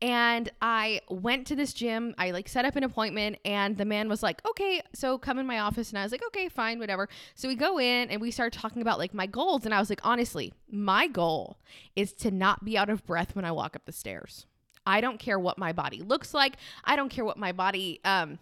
And 0.00 0.50
I 0.62 1.00
went 1.08 1.46
to 1.48 1.56
this 1.56 1.72
gym. 1.72 2.14
I 2.18 2.30
like 2.30 2.48
set 2.48 2.64
up 2.64 2.76
an 2.76 2.84
appointment 2.84 3.38
and 3.44 3.76
the 3.76 3.84
man 3.84 4.08
was 4.08 4.22
like, 4.22 4.40
"Okay, 4.46 4.80
so 4.94 5.18
come 5.18 5.38
in 5.38 5.46
my 5.46 5.58
office." 5.58 5.90
And 5.90 5.98
I 5.98 6.04
was 6.04 6.12
like, 6.12 6.24
"Okay, 6.28 6.48
fine, 6.48 6.78
whatever." 6.78 7.08
So 7.34 7.48
we 7.48 7.56
go 7.56 7.78
in 7.80 8.08
and 8.10 8.20
we 8.20 8.30
start 8.30 8.52
talking 8.52 8.80
about 8.80 8.98
like 8.98 9.12
my 9.12 9.26
goals 9.26 9.64
and 9.64 9.74
I 9.74 9.80
was 9.80 9.90
like, 9.90 10.00
"Honestly, 10.04 10.54
my 10.70 11.08
goal 11.08 11.58
is 11.96 12.12
to 12.14 12.30
not 12.30 12.64
be 12.64 12.78
out 12.78 12.90
of 12.90 13.04
breath 13.06 13.34
when 13.34 13.44
I 13.44 13.50
walk 13.52 13.74
up 13.74 13.86
the 13.86 13.92
stairs." 13.92 14.46
I 14.86 15.00
don't 15.02 15.18
care 15.18 15.38
what 15.38 15.58
my 15.58 15.72
body 15.72 16.00
looks 16.00 16.32
like. 16.32 16.56
I 16.84 16.96
don't 16.96 17.10
care 17.10 17.24
what 17.24 17.36
my 17.36 17.52
body 17.52 18.00
um 18.04 18.38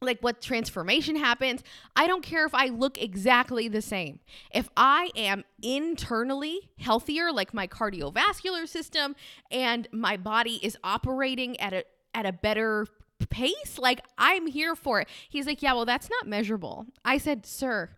like 0.00 0.20
what 0.20 0.40
transformation 0.40 1.16
happens. 1.16 1.62
I 1.94 2.06
don't 2.06 2.22
care 2.22 2.44
if 2.46 2.54
I 2.54 2.66
look 2.66 3.00
exactly 3.00 3.68
the 3.68 3.82
same. 3.82 4.20
If 4.52 4.68
I 4.76 5.10
am 5.16 5.44
internally 5.62 6.70
healthier, 6.78 7.32
like 7.32 7.54
my 7.54 7.66
cardiovascular 7.66 8.68
system 8.68 9.16
and 9.50 9.88
my 9.92 10.16
body 10.16 10.60
is 10.62 10.76
operating 10.84 11.58
at 11.60 11.72
a 11.72 11.84
at 12.14 12.26
a 12.26 12.32
better 12.32 12.86
pace, 13.30 13.78
like 13.78 14.00
I'm 14.18 14.46
here 14.46 14.74
for 14.74 15.00
it. 15.00 15.08
He's 15.28 15.46
like, 15.46 15.62
"Yeah, 15.62 15.74
well, 15.74 15.86
that's 15.86 16.10
not 16.10 16.26
measurable." 16.26 16.86
I 17.04 17.18
said, 17.18 17.46
"Sir, 17.46 17.90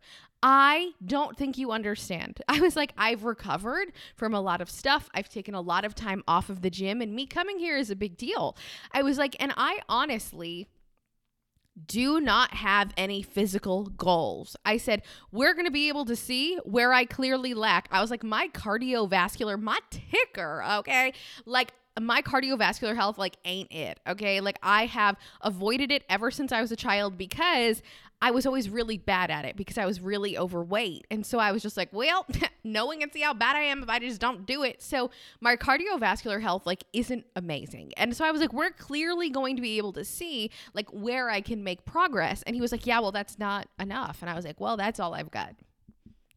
I 0.42 0.92
don't 1.04 1.36
think 1.36 1.58
you 1.58 1.72
understand. 1.72 2.40
I 2.48 2.60
was 2.60 2.76
like, 2.76 2.92
I've 2.96 3.24
recovered 3.24 3.92
from 4.14 4.34
a 4.34 4.40
lot 4.40 4.60
of 4.60 4.70
stuff. 4.70 5.08
I've 5.14 5.28
taken 5.28 5.54
a 5.54 5.60
lot 5.60 5.84
of 5.84 5.94
time 5.94 6.22
off 6.28 6.48
of 6.48 6.62
the 6.62 6.70
gym, 6.70 7.00
and 7.00 7.14
me 7.14 7.26
coming 7.26 7.58
here 7.58 7.76
is 7.76 7.90
a 7.90 7.96
big 7.96 8.16
deal. 8.16 8.56
I 8.92 9.02
was 9.02 9.18
like, 9.18 9.36
and 9.40 9.52
I 9.56 9.80
honestly 9.88 10.68
do 11.86 12.20
not 12.20 12.54
have 12.54 12.92
any 12.96 13.22
physical 13.22 13.84
goals. 13.84 14.56
I 14.64 14.76
said, 14.76 15.02
we're 15.32 15.54
going 15.54 15.66
to 15.66 15.70
be 15.70 15.88
able 15.88 16.04
to 16.06 16.16
see 16.16 16.56
where 16.64 16.92
I 16.92 17.04
clearly 17.04 17.54
lack. 17.54 17.88
I 17.90 18.00
was 18.00 18.10
like, 18.10 18.24
my 18.24 18.48
cardiovascular, 18.48 19.60
my 19.60 19.78
ticker, 19.90 20.62
okay? 20.78 21.12
Like, 21.46 21.72
my 22.00 22.22
cardiovascular 22.22 22.94
health 22.94 23.18
like 23.18 23.36
ain't 23.44 23.72
it 23.72 23.98
okay 24.08 24.40
like 24.40 24.56
i 24.62 24.86
have 24.86 25.16
avoided 25.40 25.90
it 25.90 26.04
ever 26.08 26.30
since 26.30 26.52
i 26.52 26.60
was 26.60 26.70
a 26.70 26.76
child 26.76 27.18
because 27.18 27.82
I 28.20 28.32
was 28.32 28.46
always 28.46 28.68
really 28.68 28.98
bad 28.98 29.30
at 29.30 29.44
it 29.44 29.56
because 29.56 29.78
I 29.78 29.86
was 29.86 30.00
really 30.00 30.36
overweight. 30.36 31.06
And 31.10 31.24
so 31.24 31.38
I 31.38 31.52
was 31.52 31.62
just 31.62 31.76
like, 31.76 31.92
well, 31.92 32.26
no 32.64 32.86
one 32.86 32.98
can 32.98 33.12
see 33.12 33.20
how 33.20 33.32
bad 33.32 33.54
I 33.54 33.60
am 33.60 33.82
if 33.82 33.88
I 33.88 34.00
just 34.00 34.20
don't 34.20 34.44
do 34.44 34.64
it. 34.64 34.82
So 34.82 35.10
my 35.40 35.56
cardiovascular 35.56 36.40
health 36.40 36.66
like 36.66 36.82
isn't 36.92 37.24
amazing. 37.36 37.92
And 37.96 38.16
so 38.16 38.24
I 38.24 38.32
was 38.32 38.40
like, 38.40 38.52
we're 38.52 38.70
clearly 38.70 39.30
going 39.30 39.54
to 39.56 39.62
be 39.62 39.78
able 39.78 39.92
to 39.92 40.04
see 40.04 40.50
like 40.74 40.88
where 40.90 41.30
I 41.30 41.40
can 41.40 41.62
make 41.62 41.84
progress. 41.84 42.42
And 42.42 42.56
he 42.56 42.60
was 42.60 42.72
like, 42.72 42.86
yeah, 42.86 42.98
well, 42.98 43.12
that's 43.12 43.38
not 43.38 43.68
enough. 43.78 44.18
And 44.20 44.28
I 44.28 44.34
was 44.34 44.44
like, 44.44 44.60
well, 44.60 44.76
that's 44.76 44.98
all 44.98 45.14
I've 45.14 45.30
got 45.30 45.54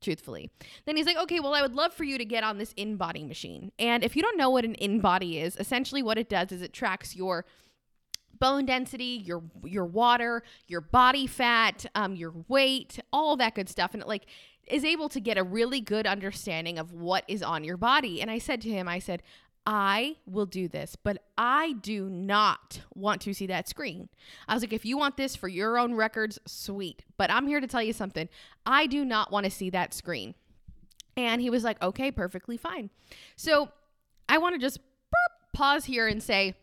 truthfully. 0.01 0.49
Then 0.85 0.97
he's 0.97 1.05
like, 1.05 1.17
okay, 1.17 1.39
well, 1.39 1.53
I 1.53 1.61
would 1.61 1.75
love 1.75 1.93
for 1.93 2.03
you 2.03 2.17
to 2.17 2.25
get 2.25 2.43
on 2.43 2.57
this 2.57 2.73
InBody 2.73 3.27
machine. 3.27 3.71
And 3.79 4.03
if 4.03 4.15
you 4.15 4.21
don't 4.21 4.37
know 4.37 4.49
what 4.49 4.65
an 4.65 4.75
InBody 4.81 5.41
is, 5.41 5.55
essentially 5.57 6.03
what 6.03 6.17
it 6.17 6.27
does 6.27 6.51
is 6.51 6.61
it 6.61 6.73
tracks 6.73 7.15
your 7.15 7.45
bone 8.41 8.65
density, 8.65 9.21
your 9.23 9.41
your 9.63 9.85
water, 9.85 10.43
your 10.67 10.81
body 10.81 11.27
fat, 11.27 11.85
um, 11.95 12.15
your 12.15 12.33
weight, 12.49 12.99
all 13.13 13.37
that 13.37 13.55
good 13.55 13.69
stuff, 13.69 13.93
and 13.93 14.01
it 14.01 14.07
like 14.09 14.25
is 14.67 14.83
able 14.83 15.07
to 15.09 15.21
get 15.21 15.37
a 15.37 15.43
really 15.43 15.79
good 15.79 16.05
understanding 16.05 16.77
of 16.77 16.91
what 16.91 17.23
is 17.29 17.41
on 17.41 17.63
your 17.63 17.77
body. 17.77 18.21
And 18.21 18.29
I 18.29 18.39
said 18.39 18.61
to 18.61 18.69
him, 18.69 18.87
I 18.89 18.99
said, 18.99 19.23
I 19.65 20.15
will 20.25 20.47
do 20.47 20.67
this, 20.67 20.95
but 20.95 21.17
I 21.37 21.73
do 21.73 22.09
not 22.09 22.81
want 22.95 23.21
to 23.21 23.33
see 23.33 23.45
that 23.47 23.69
screen. 23.69 24.09
I 24.47 24.55
was 24.55 24.63
like, 24.63 24.73
if 24.73 24.85
you 24.85 24.97
want 24.97 25.17
this 25.17 25.35
for 25.35 25.47
your 25.47 25.77
own 25.77 25.93
records, 25.93 26.39
sweet. 26.47 27.03
But 27.17 27.29
I'm 27.29 27.47
here 27.47 27.59
to 27.59 27.67
tell 27.67 27.83
you 27.83 27.93
something. 27.93 28.27
I 28.65 28.87
do 28.87 29.05
not 29.05 29.31
want 29.31 29.45
to 29.45 29.51
see 29.51 29.69
that 29.69 29.93
screen. 29.93 30.33
And 31.15 31.41
he 31.41 31.49
was 31.49 31.63
like, 31.63 31.81
okay, 31.81 32.09
perfectly 32.11 32.57
fine. 32.57 32.89
So 33.35 33.69
I 34.27 34.39
want 34.39 34.55
to 34.55 34.59
just 34.59 34.79
burp, 34.79 35.53
pause 35.53 35.85
here 35.85 36.07
and 36.07 36.23
say, 36.23 36.55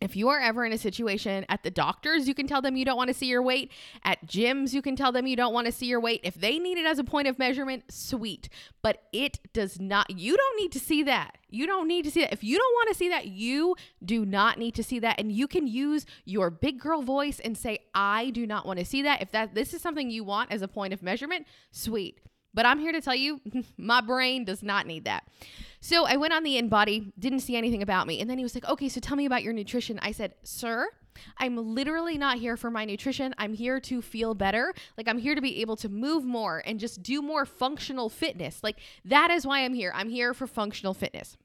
if 0.00 0.16
you 0.16 0.28
are 0.28 0.38
ever 0.38 0.64
in 0.64 0.72
a 0.72 0.78
situation 0.78 1.46
at 1.48 1.62
the 1.62 1.70
doctors, 1.70 2.28
you 2.28 2.34
can 2.34 2.46
tell 2.46 2.60
them 2.60 2.76
you 2.76 2.84
don't 2.84 2.96
want 2.96 3.08
to 3.08 3.14
see 3.14 3.26
your 3.26 3.42
weight. 3.42 3.72
At 4.04 4.26
gyms, 4.26 4.72
you 4.72 4.82
can 4.82 4.96
tell 4.96 5.12
them 5.12 5.26
you 5.26 5.36
don't 5.36 5.54
want 5.54 5.66
to 5.66 5.72
see 5.72 5.86
your 5.86 6.00
weight. 6.00 6.20
If 6.22 6.34
they 6.34 6.58
need 6.58 6.78
it 6.78 6.86
as 6.86 6.98
a 6.98 7.04
point 7.04 7.28
of 7.28 7.38
measurement, 7.38 7.84
sweet. 7.90 8.48
But 8.82 9.04
it 9.12 9.38
does 9.52 9.80
not, 9.80 10.10
you 10.10 10.36
don't 10.36 10.56
need 10.60 10.72
to 10.72 10.80
see 10.80 11.02
that. 11.04 11.38
You 11.48 11.66
don't 11.66 11.88
need 11.88 12.04
to 12.04 12.10
see 12.10 12.20
that. 12.20 12.32
If 12.32 12.44
you 12.44 12.58
don't 12.58 12.74
want 12.74 12.88
to 12.88 12.94
see 12.94 13.08
that, 13.08 13.28
you 13.28 13.76
do 14.04 14.26
not 14.26 14.58
need 14.58 14.74
to 14.74 14.82
see 14.82 14.98
that. 14.98 15.18
And 15.18 15.32
you 15.32 15.48
can 15.48 15.66
use 15.66 16.04
your 16.24 16.50
big 16.50 16.80
girl 16.80 17.02
voice 17.02 17.40
and 17.40 17.56
say, 17.56 17.78
I 17.94 18.30
do 18.30 18.46
not 18.46 18.66
want 18.66 18.78
to 18.78 18.84
see 18.84 19.02
that. 19.02 19.22
If 19.22 19.30
that 19.32 19.54
this 19.54 19.72
is 19.72 19.80
something 19.80 20.10
you 20.10 20.24
want 20.24 20.52
as 20.52 20.62
a 20.62 20.68
point 20.68 20.92
of 20.92 21.02
measurement, 21.02 21.46
sweet. 21.70 22.20
But 22.56 22.66
I'm 22.66 22.80
here 22.80 22.90
to 22.90 23.00
tell 23.00 23.14
you, 23.14 23.40
my 23.76 24.00
brain 24.00 24.44
does 24.44 24.64
not 24.64 24.86
need 24.88 25.04
that. 25.04 25.28
So 25.80 26.06
I 26.06 26.16
went 26.16 26.32
on 26.32 26.42
the 26.42 26.60
InBody, 26.60 27.12
didn't 27.16 27.40
see 27.40 27.54
anything 27.54 27.82
about 27.82 28.08
me. 28.08 28.20
And 28.20 28.28
then 28.28 28.38
he 28.38 28.44
was 28.44 28.56
like, 28.56 28.68
okay, 28.68 28.88
so 28.88 28.98
tell 28.98 29.16
me 29.16 29.26
about 29.26 29.44
your 29.44 29.52
nutrition. 29.52 30.00
I 30.02 30.10
said, 30.10 30.34
sir, 30.42 30.88
I'm 31.38 31.56
literally 31.74 32.18
not 32.18 32.38
here 32.38 32.56
for 32.56 32.70
my 32.70 32.84
nutrition. 32.84 33.34
I'm 33.38 33.54
here 33.54 33.78
to 33.80 34.02
feel 34.02 34.34
better. 34.34 34.74
Like, 34.96 35.06
I'm 35.06 35.18
here 35.18 35.34
to 35.34 35.40
be 35.40 35.60
able 35.60 35.76
to 35.76 35.88
move 35.88 36.24
more 36.24 36.62
and 36.66 36.80
just 36.80 37.02
do 37.02 37.22
more 37.22 37.44
functional 37.44 38.08
fitness. 38.08 38.64
Like, 38.64 38.78
that 39.04 39.30
is 39.30 39.46
why 39.46 39.60
I'm 39.60 39.74
here. 39.74 39.92
I'm 39.94 40.08
here 40.08 40.34
for 40.34 40.46
functional 40.46 40.94
fitness 40.94 41.36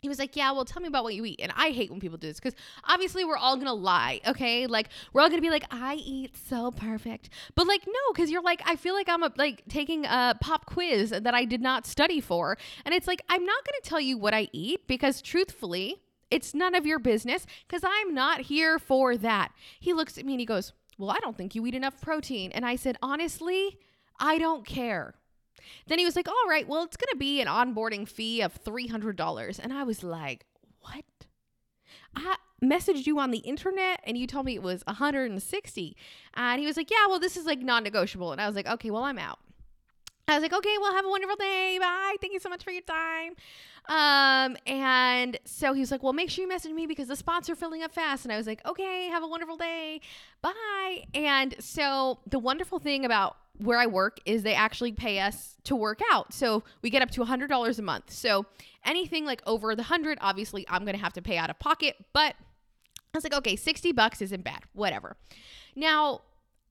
he 0.00 0.08
was 0.08 0.18
like, 0.18 0.36
Yeah, 0.36 0.52
well, 0.52 0.64
tell 0.64 0.82
me 0.82 0.88
about 0.88 1.04
what 1.04 1.14
you 1.14 1.24
eat. 1.24 1.40
And 1.42 1.52
I 1.56 1.70
hate 1.70 1.90
when 1.90 2.00
people 2.00 2.18
do 2.18 2.26
this 2.28 2.38
because 2.38 2.54
obviously 2.84 3.24
we're 3.24 3.36
all 3.36 3.56
gonna 3.56 3.74
lie, 3.74 4.20
okay? 4.26 4.66
Like, 4.66 4.88
we're 5.12 5.22
all 5.22 5.28
gonna 5.28 5.42
be 5.42 5.50
like, 5.50 5.66
I 5.70 5.94
eat 5.94 6.36
so 6.48 6.70
perfect. 6.70 7.30
But 7.54 7.66
like, 7.66 7.86
no, 7.86 8.12
because 8.12 8.30
you're 8.30 8.42
like, 8.42 8.62
I 8.66 8.76
feel 8.76 8.94
like 8.94 9.08
I'm 9.08 9.22
a, 9.22 9.32
like 9.36 9.62
taking 9.68 10.04
a 10.04 10.36
pop 10.40 10.66
quiz 10.66 11.10
that 11.10 11.34
I 11.34 11.44
did 11.44 11.60
not 11.60 11.86
study 11.86 12.20
for. 12.20 12.56
And 12.84 12.94
it's 12.94 13.06
like, 13.06 13.22
I'm 13.28 13.44
not 13.44 13.64
gonna 13.64 13.82
tell 13.82 14.00
you 14.00 14.18
what 14.18 14.34
I 14.34 14.48
eat 14.52 14.86
because 14.86 15.22
truthfully, 15.22 16.02
it's 16.30 16.54
none 16.54 16.74
of 16.74 16.86
your 16.86 16.98
business 16.98 17.46
because 17.66 17.82
I'm 17.84 18.14
not 18.14 18.42
here 18.42 18.78
for 18.78 19.16
that. 19.16 19.52
He 19.78 19.92
looks 19.92 20.18
at 20.18 20.24
me 20.24 20.34
and 20.34 20.40
he 20.40 20.46
goes, 20.46 20.72
Well, 20.98 21.10
I 21.10 21.18
don't 21.20 21.36
think 21.36 21.54
you 21.54 21.64
eat 21.66 21.74
enough 21.74 22.00
protein. 22.00 22.52
And 22.52 22.66
I 22.66 22.76
said, 22.76 22.96
Honestly, 23.02 23.78
I 24.18 24.38
don't 24.38 24.66
care. 24.66 25.14
Then 25.86 25.98
he 25.98 26.04
was 26.04 26.16
like, 26.16 26.28
all 26.28 26.48
right, 26.48 26.66
well, 26.68 26.84
it's 26.84 26.96
going 26.96 27.12
to 27.12 27.18
be 27.18 27.40
an 27.40 27.46
onboarding 27.46 28.08
fee 28.08 28.40
of 28.42 28.62
$300. 28.62 29.58
And 29.58 29.72
I 29.72 29.82
was 29.84 30.02
like, 30.02 30.46
what? 30.80 31.04
I 32.14 32.36
messaged 32.62 33.06
you 33.06 33.18
on 33.18 33.30
the 33.30 33.38
internet 33.38 34.00
and 34.04 34.16
you 34.16 34.26
told 34.26 34.46
me 34.46 34.54
it 34.54 34.62
was 34.62 34.82
160. 34.86 35.96
And 36.34 36.60
he 36.60 36.66
was 36.66 36.76
like, 36.76 36.90
yeah, 36.90 37.06
well, 37.08 37.20
this 37.20 37.36
is 37.36 37.44
like 37.46 37.60
non 37.60 37.84
negotiable. 37.84 38.32
And 38.32 38.40
I 38.40 38.46
was 38.46 38.56
like, 38.56 38.66
okay, 38.66 38.90
well, 38.90 39.04
I'm 39.04 39.18
out. 39.18 39.38
I 40.28 40.34
was 40.34 40.42
like, 40.42 40.52
okay, 40.52 40.76
well, 40.80 40.92
have 40.92 41.04
a 41.04 41.08
wonderful 41.08 41.36
day. 41.36 41.78
Bye. 41.80 42.16
Thank 42.20 42.32
you 42.32 42.40
so 42.40 42.48
much 42.48 42.64
for 42.64 42.72
your 42.72 42.82
time. 42.82 43.34
Um, 43.88 44.56
and 44.66 45.38
so 45.44 45.72
he 45.72 45.80
was 45.80 45.92
like, 45.92 46.02
well, 46.02 46.12
make 46.12 46.30
sure 46.30 46.42
you 46.42 46.48
message 46.48 46.72
me 46.72 46.86
because 46.86 47.06
the 47.06 47.14
spots 47.14 47.48
are 47.48 47.54
filling 47.54 47.82
up 47.82 47.92
fast. 47.92 48.24
And 48.24 48.32
I 48.32 48.36
was 48.36 48.46
like, 48.46 48.60
okay, 48.66 49.08
have 49.08 49.22
a 49.22 49.28
wonderful 49.28 49.56
day. 49.56 50.00
Bye. 50.42 51.04
And 51.14 51.54
so 51.60 52.18
the 52.26 52.40
wonderful 52.40 52.80
thing 52.80 53.04
about 53.04 53.36
where 53.58 53.78
I 53.78 53.86
work 53.86 54.18
is 54.26 54.42
they 54.42 54.54
actually 54.54 54.92
pay 54.92 55.20
us 55.20 55.56
to 55.64 55.76
work 55.76 56.00
out. 56.10 56.32
So 56.32 56.64
we 56.82 56.90
get 56.90 57.02
up 57.02 57.10
to 57.12 57.24
$100 57.24 57.78
a 57.78 57.82
month. 57.82 58.10
So 58.10 58.46
anything 58.84 59.24
like 59.24 59.42
over 59.46 59.74
the 59.76 59.82
100, 59.82 60.18
obviously 60.20 60.66
I'm 60.68 60.84
going 60.84 60.96
to 60.96 61.02
have 61.02 61.12
to 61.14 61.22
pay 61.22 61.38
out 61.38 61.50
of 61.50 61.58
pocket, 61.60 61.96
but 62.12 62.34
I 63.14 63.16
was 63.16 63.24
like, 63.24 63.34
okay, 63.34 63.56
60 63.56 63.92
bucks 63.92 64.20
isn't 64.20 64.44
bad. 64.44 64.60
Whatever. 64.74 65.16
Now, 65.74 66.22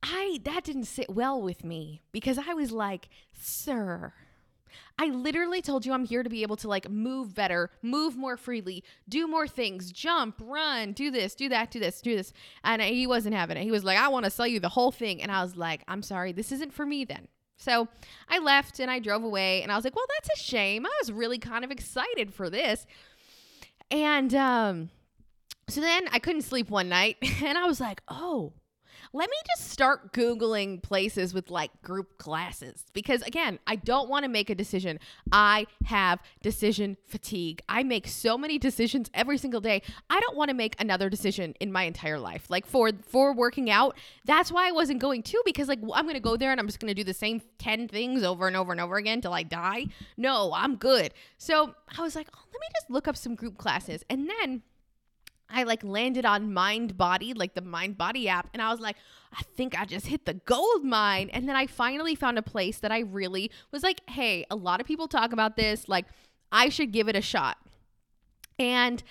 I 0.07 0.39
that 0.43 0.63
didn't 0.63 0.85
sit 0.85 1.09
well 1.09 1.41
with 1.41 1.63
me 1.63 2.01
because 2.11 2.37
I 2.37 2.53
was 2.53 2.71
like, 2.71 3.09
"Sir, 3.33 4.13
I 4.97 5.07
literally 5.07 5.61
told 5.61 5.85
you 5.85 5.93
I'm 5.93 6.05
here 6.05 6.23
to 6.23 6.29
be 6.29 6.41
able 6.41 6.55
to 6.57 6.67
like 6.67 6.89
move 6.89 7.33
better, 7.33 7.69
move 7.81 8.15
more 8.15 8.37
freely, 8.37 8.83
do 9.09 9.27
more 9.27 9.47
things, 9.47 9.91
jump, 9.91 10.41
run, 10.41 10.93
do 10.93 11.11
this, 11.11 11.35
do 11.35 11.49
that, 11.49 11.71
do 11.71 11.79
this, 11.79 12.01
do 12.01 12.15
this. 12.15 12.33
And 12.63 12.81
he 12.81 13.07
wasn't 13.07 13.35
having 13.35 13.57
it. 13.57 13.63
He 13.63 13.71
was 13.71 13.83
like, 13.83 13.97
I 13.97 14.07
want 14.07 14.25
to 14.25 14.31
sell 14.31 14.47
you 14.47 14.59
the 14.59 14.69
whole 14.69 14.91
thing. 14.91 15.21
And 15.21 15.31
I 15.31 15.43
was 15.43 15.57
like, 15.57 15.83
I'm 15.87 16.01
sorry, 16.01 16.31
this 16.31 16.51
isn't 16.51 16.73
for 16.73 16.85
me 16.85 17.03
then. 17.03 17.27
So 17.57 17.87
I 18.29 18.39
left 18.39 18.79
and 18.79 18.91
I 18.91 18.99
drove 18.99 19.23
away 19.23 19.63
and 19.63 19.71
I 19.71 19.75
was 19.75 19.85
like, 19.85 19.95
well, 19.95 20.05
that's 20.17 20.39
a 20.39 20.43
shame. 20.43 20.85
I 20.85 20.91
was 21.01 21.11
really 21.11 21.39
kind 21.39 21.63
of 21.63 21.71
excited 21.71 22.33
for 22.33 22.49
this. 22.49 22.85
And 23.91 24.33
um, 24.33 24.89
so 25.67 25.81
then 25.81 26.07
I 26.11 26.19
couldn't 26.19 26.43
sleep 26.43 26.69
one 26.69 26.89
night 26.89 27.17
and 27.43 27.57
I 27.57 27.65
was 27.65 27.79
like, 27.79 28.01
oh, 28.07 28.53
let 29.15 29.29
me 29.29 29.37
just 29.55 29.71
start 29.71 30.11
Googling 30.11 30.83
places 30.83 31.33
with 31.33 31.49
like 31.49 31.71
group 31.81 32.17
classes 32.17 32.83
because, 32.91 33.21
again, 33.21 33.59
I 33.65 33.77
don't 33.77 34.09
want 34.09 34.23
to 34.23 34.29
make 34.29 34.49
a 34.49 34.55
decision. 34.55 34.99
I 35.31 35.67
have 35.85 36.19
decision 36.41 36.97
fatigue. 37.07 37.61
I 37.69 37.83
make 37.83 38.07
so 38.07 38.37
many 38.37 38.59
decisions 38.59 39.09
every 39.13 39.37
single 39.37 39.61
day. 39.61 39.83
I 40.09 40.19
don't 40.19 40.35
want 40.35 40.49
to 40.49 40.53
make 40.53 40.75
another 40.81 41.09
decision 41.09 41.53
in 41.61 41.71
my 41.71 41.83
entire 41.83 42.19
life. 42.19 42.49
Like 42.49 42.65
for 42.65 42.91
for 43.07 43.33
working 43.33 43.69
out, 43.69 43.97
that's 44.25 44.51
why 44.51 44.67
I 44.67 44.73
wasn't 44.73 44.99
going 44.99 45.23
to 45.23 45.41
because 45.45 45.69
like 45.69 45.79
I'm 45.93 46.03
going 46.03 46.15
to 46.15 46.19
go 46.19 46.35
there 46.35 46.51
and 46.51 46.59
I'm 46.59 46.67
just 46.67 46.81
going 46.81 46.93
to 46.93 46.93
do 46.93 47.05
the 47.05 47.13
same 47.13 47.41
10 47.59 47.87
things 47.87 48.21
over 48.21 48.47
and 48.47 48.57
over 48.57 48.73
and 48.73 48.81
over 48.81 48.97
again 48.97 49.21
till 49.21 49.33
I 49.33 49.43
die. 49.43 49.85
No, 50.17 50.51
I'm 50.53 50.75
good. 50.75 51.13
So, 51.37 51.73
I 51.97 52.01
was 52.01 52.17
like, 52.17 52.27
"Oh, 52.35 52.39
let 52.47 52.59
me 52.59 52.67
just 52.75 52.89
look 52.89 53.07
up 53.07 53.15
some 53.15 53.35
group 53.35 53.57
classes." 53.57 54.03
And 54.09 54.29
then 54.29 54.63
I 55.49 55.63
like 55.63 55.83
landed 55.83 56.25
on 56.25 56.51
Mindbody, 56.51 57.37
like 57.37 57.53
the 57.53 57.61
Mindbody 57.61 58.27
app, 58.27 58.49
and 58.53 58.61
I 58.61 58.71
was 58.71 58.79
like, 58.79 58.97
I 59.33 59.41
think 59.55 59.79
I 59.79 59.85
just 59.85 60.07
hit 60.07 60.25
the 60.25 60.33
gold 60.33 60.83
mine. 60.83 61.29
And 61.31 61.47
then 61.47 61.55
I 61.55 61.67
finally 61.67 62.15
found 62.15 62.37
a 62.37 62.41
place 62.41 62.79
that 62.79 62.91
I 62.91 62.99
really 62.99 63.51
was 63.71 63.83
like, 63.83 64.01
hey, 64.09 64.45
a 64.49 64.55
lot 64.55 64.79
of 64.79 64.87
people 64.87 65.07
talk 65.07 65.33
about 65.33 65.55
this. 65.55 65.87
Like, 65.89 66.05
I 66.51 66.69
should 66.69 66.91
give 66.91 67.07
it 67.07 67.15
a 67.15 67.21
shot. 67.21 67.57
And 68.57 69.03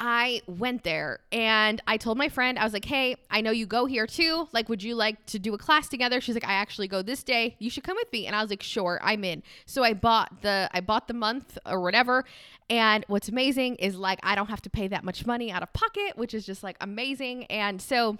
I 0.00 0.42
went 0.48 0.82
there 0.82 1.20
and 1.30 1.80
I 1.86 1.96
told 1.98 2.18
my 2.18 2.28
friend, 2.28 2.58
I 2.58 2.64
was 2.64 2.72
like, 2.72 2.84
hey, 2.84 3.16
I 3.30 3.40
know 3.40 3.52
you 3.52 3.64
go 3.64 3.86
here 3.86 4.08
too. 4.08 4.48
Like, 4.52 4.68
would 4.68 4.82
you 4.82 4.96
like 4.96 5.24
to 5.26 5.38
do 5.38 5.54
a 5.54 5.58
class 5.58 5.88
together? 5.88 6.20
She's 6.20 6.34
like, 6.34 6.46
I 6.46 6.54
actually 6.54 6.88
go 6.88 7.00
this 7.00 7.22
day. 7.22 7.54
You 7.60 7.70
should 7.70 7.84
come 7.84 7.96
with 7.96 8.12
me. 8.12 8.26
And 8.26 8.34
I 8.34 8.42
was 8.42 8.50
like, 8.50 8.62
sure, 8.62 8.98
I'm 9.02 9.22
in. 9.22 9.44
So 9.66 9.84
I 9.84 9.94
bought 9.94 10.42
the 10.42 10.68
I 10.72 10.80
bought 10.80 11.06
the 11.06 11.14
month 11.14 11.58
or 11.64 11.80
whatever. 11.80 12.24
And 12.70 13.04
what's 13.08 13.28
amazing 13.28 13.76
is 13.76 13.96
like 13.96 14.18
I 14.22 14.34
don't 14.34 14.48
have 14.48 14.62
to 14.62 14.70
pay 14.70 14.88
that 14.88 15.04
much 15.04 15.26
money 15.26 15.52
out 15.52 15.62
of 15.62 15.72
pocket, 15.72 16.16
which 16.16 16.34
is 16.34 16.46
just 16.46 16.62
like 16.62 16.76
amazing. 16.80 17.44
And 17.46 17.80
so 17.80 18.16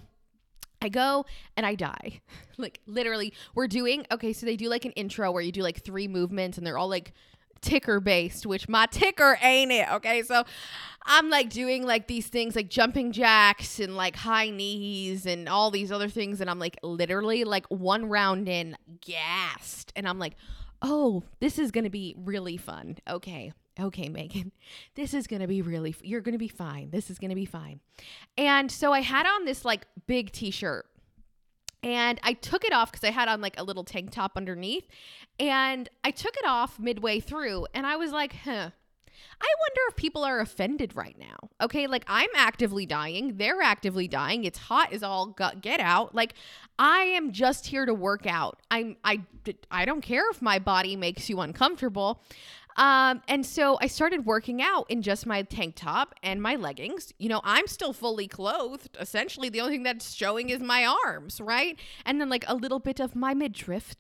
I 0.83 0.89
go 0.91 1.25
and 1.57 1.65
I 1.65 1.75
die. 1.75 2.21
like 2.59 2.81
literally, 2.87 3.33
we're 3.55 3.69
doing 3.69 4.07
okay, 4.13 4.33
so 4.33 4.47
they 4.47 4.57
do 4.57 4.69
like 4.69 4.85
an 4.85 4.93
intro 4.93 5.33
where 5.33 5.43
you 5.43 5.53
do 5.53 5.63
like 5.63 5.83
three 5.83 6.09
movements 6.09 6.59
and 6.59 6.67
they're 6.67 6.79
all 6.79 6.89
like 6.89 7.13
ticker 7.65 7.99
based, 7.99 8.47
which 8.47 8.69
my 8.69 8.87
ticker 8.87 9.39
ain't 9.43 9.73
it. 9.73 9.91
Okay. 9.91 10.23
So 10.23 10.45
I'm 11.07 11.31
like 11.31 11.51
doing 11.51 11.85
like 11.85 12.07
these 12.07 12.27
things 12.29 12.55
like 12.55 12.69
jumping 12.69 13.13
jacks 13.13 13.81
and 13.81 13.97
like 13.97 14.17
high 14.17 14.51
knees 14.51 15.27
and 15.27 15.49
all 15.49 15.71
these 15.71 15.91
other 15.91 16.09
things. 16.09 16.41
And 16.41 16.49
I'm 16.49 16.59
like 16.59 16.79
literally 16.83 17.45
like 17.45 17.67
one 17.67 18.07
round 18.09 18.49
in, 18.49 18.77
gassed. 19.01 19.93
And 19.97 20.07
I'm 20.07 20.19
like, 20.19 20.35
oh, 20.83 21.23
this 21.41 21.59
is 21.59 21.71
going 21.71 21.85
to 21.85 21.91
be 21.91 22.15
really 22.19 22.57
fun. 22.57 22.99
Okay. 23.09 23.53
Okay, 23.79 24.09
Meagan, 24.09 24.53
this 24.95 25.15
is 25.15 25.27
going 25.27 25.43
to 25.43 25.49
be 25.49 25.63
really, 25.63 25.91
f- 25.91 26.05
you're 26.05 26.21
going 26.21 26.35
to 26.35 26.39
be 26.39 26.49
fine. 26.49 26.91
This 26.91 27.11
is 27.11 27.19
going 27.19 27.31
to 27.31 27.35
be 27.37 27.45
fine. 27.45 27.81
And 28.39 28.71
so 28.71 28.93
I 28.93 29.01
had 29.01 29.27
on 29.27 29.45
this 29.45 29.65
like 29.65 29.87
big 30.07 30.31
t 30.33 30.51
shirt 30.51 30.87
and 31.85 32.19
I 32.23 32.33
took 32.33 32.65
it 32.65 32.73
off 32.73 32.91
because 32.91 33.07
I 33.07 33.11
had 33.11 33.29
on 33.29 33.41
like 33.41 33.59
a 33.59 33.63
little 33.63 33.85
tank 33.85 34.11
top 34.11 34.33
underneath. 34.37 34.89
And 35.39 35.89
I 36.03 36.13
took 36.13 36.37
it 36.37 36.47
off 36.47 36.79
midway 36.79 37.21
through 37.21 37.67
and 37.75 37.87
I 37.87 37.97
was 37.97 38.11
like, 38.11 38.35
huh. 38.45 38.71
I 39.41 39.49
wonder 39.61 39.81
if 39.89 39.97
people 39.97 40.25
are 40.25 40.41
offended 40.41 40.95
right 40.97 41.19
now. 41.19 41.51
Okay, 41.61 41.87
like 41.87 42.05
I'm 42.07 42.31
actively 42.37 42.87
dying, 42.87 43.37
they're 43.37 43.61
actively 43.61 44.09
dying. 44.09 44.45
It's 44.45 44.59
hot 44.59 44.93
as 44.93 45.03
all 45.03 45.27
gut 45.27 45.61
get 45.61 45.81
out. 45.81 46.15
Like 46.15 46.35
I 46.79 47.01
am 47.01 47.33
just 47.33 47.67
here 47.67 47.85
to 47.85 47.95
work 47.95 48.27
out. 48.27 48.61
I'm 48.71 48.97
I 49.05 49.23
I 49.71 49.85
don't 49.85 50.01
care 50.01 50.31
if 50.31 50.41
my 50.41 50.59
body 50.59 50.97
makes 50.97 51.29
you 51.29 51.41
uncomfortable. 51.41 52.23
Um, 52.77 53.23
and 53.29 53.45
so 53.47 53.79
I 53.81 53.87
started 53.87 54.27
working 54.27 54.61
out 54.61 54.87
in 54.89 55.03
just 55.03 55.27
my 55.27 55.43
tank 55.43 55.75
top 55.77 56.15
and 56.23 56.43
my 56.43 56.57
leggings. 56.57 57.13
You 57.19 57.29
know, 57.29 57.41
I'm 57.45 57.67
still 57.67 57.93
fully 57.93 58.27
clothed. 58.27 58.97
Essentially, 59.01 59.49
the 59.49 59.61
only 59.61 59.75
thing 59.75 59.83
that's 59.83 60.13
showing 60.13 60.51
is 60.51 60.61
my 60.61 60.85
arms, 60.85 61.41
right? 61.41 61.79
And 62.05 62.21
then 62.21 62.29
like 62.29 62.45
a 62.49 62.55
little 62.55 62.81
bit 62.81 63.01
of 63.01 63.15
my 63.15 63.35
midriff. 63.35 63.95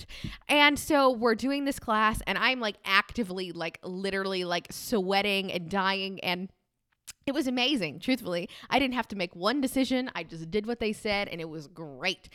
And 0.48 0.78
so 0.78 1.10
we're 1.10 1.34
doing 1.34 1.64
this 1.64 1.78
class, 1.78 2.20
and 2.26 2.38
I'm 2.38 2.60
like 2.60 2.76
actively, 2.84 3.52
like 3.52 3.78
literally, 3.82 4.44
like 4.44 4.68
sweating 4.70 5.52
and 5.52 5.68
dying 5.68 6.20
and 6.20 6.48
it 7.26 7.32
was 7.32 7.46
amazing, 7.46 8.00
truthfully. 8.00 8.48
I 8.68 8.78
didn't 8.78 8.94
have 8.94 9.08
to 9.08 9.16
make 9.16 9.34
one 9.34 9.60
decision. 9.60 10.10
I 10.14 10.24
just 10.24 10.50
did 10.50 10.66
what 10.66 10.80
they 10.80 10.92
said 10.92 11.28
and 11.28 11.40
it 11.40 11.48
was 11.48 11.66
great. 11.66 12.28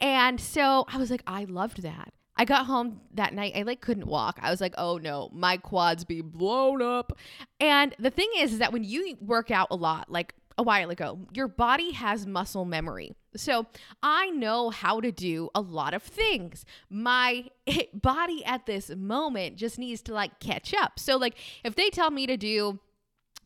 And 0.00 0.40
so 0.40 0.84
I 0.88 0.98
was 0.98 1.10
like, 1.10 1.22
I 1.26 1.44
loved 1.44 1.82
that. 1.82 2.12
I 2.36 2.44
got 2.44 2.66
home 2.66 3.00
that 3.14 3.34
night. 3.34 3.52
I 3.56 3.62
like 3.62 3.80
couldn't 3.80 4.06
walk. 4.06 4.38
I 4.42 4.50
was 4.50 4.60
like, 4.60 4.74
"Oh 4.76 4.98
no, 4.98 5.30
my 5.32 5.56
quads 5.56 6.04
be 6.04 6.20
blown 6.20 6.82
up." 6.82 7.16
And 7.60 7.94
the 7.98 8.10
thing 8.10 8.28
is, 8.36 8.52
is 8.52 8.58
that 8.58 8.72
when 8.72 8.84
you 8.84 9.16
work 9.20 9.50
out 9.50 9.68
a 9.70 9.76
lot, 9.76 10.10
like 10.10 10.34
a 10.58 10.62
while 10.62 10.90
ago, 10.90 11.18
your 11.32 11.48
body 11.48 11.92
has 11.92 12.26
muscle 12.26 12.64
memory. 12.64 13.14
So 13.36 13.66
I 14.02 14.30
know 14.30 14.70
how 14.70 15.00
to 15.00 15.12
do 15.12 15.50
a 15.54 15.60
lot 15.60 15.92
of 15.92 16.02
things. 16.02 16.64
My 16.88 17.50
body 17.94 18.44
at 18.44 18.66
this 18.66 18.90
moment 18.90 19.56
just 19.56 19.78
needs 19.78 20.02
to 20.02 20.14
like 20.14 20.40
catch 20.40 20.72
up. 20.74 20.98
So 20.98 21.16
like 21.16 21.36
if 21.64 21.74
they 21.74 21.90
tell 21.90 22.10
me 22.10 22.26
to 22.26 22.36
do 22.36 22.80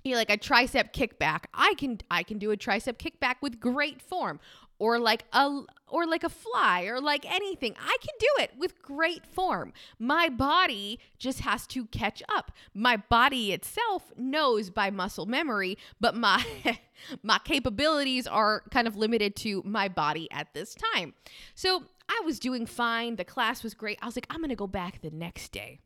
you 0.03 0.13
know, 0.13 0.19
like 0.19 0.31
a 0.31 0.39
tricep 0.39 0.93
kickback, 0.95 1.45
I 1.53 1.75
can 1.75 1.99
I 2.11 2.23
can 2.23 2.39
do 2.39 2.53
a 2.53 2.57
tricep 2.57 2.97
kickback 2.97 3.37
with 3.43 3.61
great 3.61 4.01
form 4.01 4.41
or 4.81 4.99
like 4.99 5.25
a 5.33 5.61
or 5.87 6.07
like 6.07 6.25
a 6.25 6.29
fly 6.29 6.85
or 6.85 7.01
like 7.01 7.31
anything. 7.31 7.77
I 7.79 7.97
can 8.01 8.15
do 8.19 8.43
it 8.43 8.53
with 8.59 8.81
great 8.83 9.27
form. 9.27 9.73
My 9.99 10.29
body 10.29 10.99
just 11.19 11.41
has 11.41 11.67
to 11.69 11.87
catch 11.87 12.23
up. 12.29 12.51
My 12.75 12.97
body 12.97 13.53
itself 13.53 14.13
knows 14.17 14.71
by 14.71 14.91
muscle 14.91 15.27
memory, 15.27 15.79
but 16.01 16.17
my 16.17 16.45
my 17.23 17.39
capabilities 17.45 18.27
are 18.27 18.63
kind 18.71 18.89
of 18.89 18.97
limited 18.97 19.37
to 19.37 19.63
my 19.65 19.89
body 19.89 20.29
at 20.33 20.53
this 20.55 20.75
time. 20.95 21.15
So, 21.55 21.85
I 22.09 22.23
was 22.25 22.41
doing 22.41 22.67
fine. 22.67 23.15
The 23.15 23.25
class 23.25 23.63
was 23.63 23.73
great. 23.73 23.97
I 24.03 24.07
was 24.07 24.17
like, 24.17 24.27
I'm 24.31 24.39
going 24.39 24.49
to 24.49 24.57
go 24.57 24.67
back 24.67 25.01
the 25.01 25.13
next 25.13 25.53
day. 25.53 25.79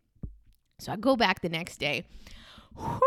So, 0.78 0.92
I 0.92 0.96
go 0.96 1.16
back 1.16 1.42
the 1.42 1.50
next 1.50 1.76
day. 1.78 2.06
Whew, 2.76 3.00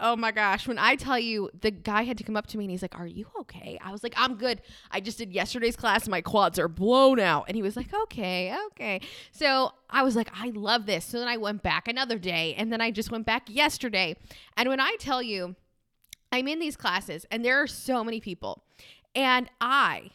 Oh 0.00 0.14
my 0.14 0.30
gosh. 0.30 0.68
When 0.68 0.78
I 0.78 0.94
tell 0.94 1.18
you 1.18 1.50
the 1.60 1.70
guy 1.70 2.04
had 2.04 2.18
to 2.18 2.24
come 2.24 2.36
up 2.36 2.46
to 2.48 2.58
me 2.58 2.64
and 2.64 2.70
he's 2.70 2.82
like, 2.82 2.98
Are 2.98 3.06
you 3.06 3.26
okay? 3.40 3.78
I 3.82 3.90
was 3.90 4.02
like, 4.02 4.14
I'm 4.16 4.36
good. 4.36 4.62
I 4.90 5.00
just 5.00 5.18
did 5.18 5.32
yesterday's 5.32 5.76
class 5.76 6.08
my 6.08 6.20
quads 6.20 6.58
are 6.58 6.68
blown 6.68 7.18
out. 7.18 7.44
And 7.48 7.56
he 7.56 7.62
was 7.62 7.76
like, 7.76 7.92
Okay, 7.92 8.56
okay. 8.68 9.00
So 9.32 9.72
I 9.90 10.02
was 10.02 10.14
like, 10.14 10.30
I 10.34 10.50
love 10.50 10.86
this. 10.86 11.04
So 11.04 11.18
then 11.18 11.28
I 11.28 11.36
went 11.36 11.62
back 11.62 11.88
another 11.88 12.18
day 12.18 12.54
and 12.56 12.72
then 12.72 12.80
I 12.80 12.90
just 12.90 13.10
went 13.10 13.26
back 13.26 13.48
yesterday. 13.48 14.16
And 14.56 14.68
when 14.68 14.80
I 14.80 14.96
tell 15.00 15.22
you, 15.22 15.56
I'm 16.30 16.46
in 16.46 16.58
these 16.58 16.76
classes 16.76 17.26
and 17.30 17.44
there 17.44 17.60
are 17.62 17.66
so 17.66 18.04
many 18.04 18.20
people, 18.20 18.62
and 19.14 19.48
I, 19.60 20.10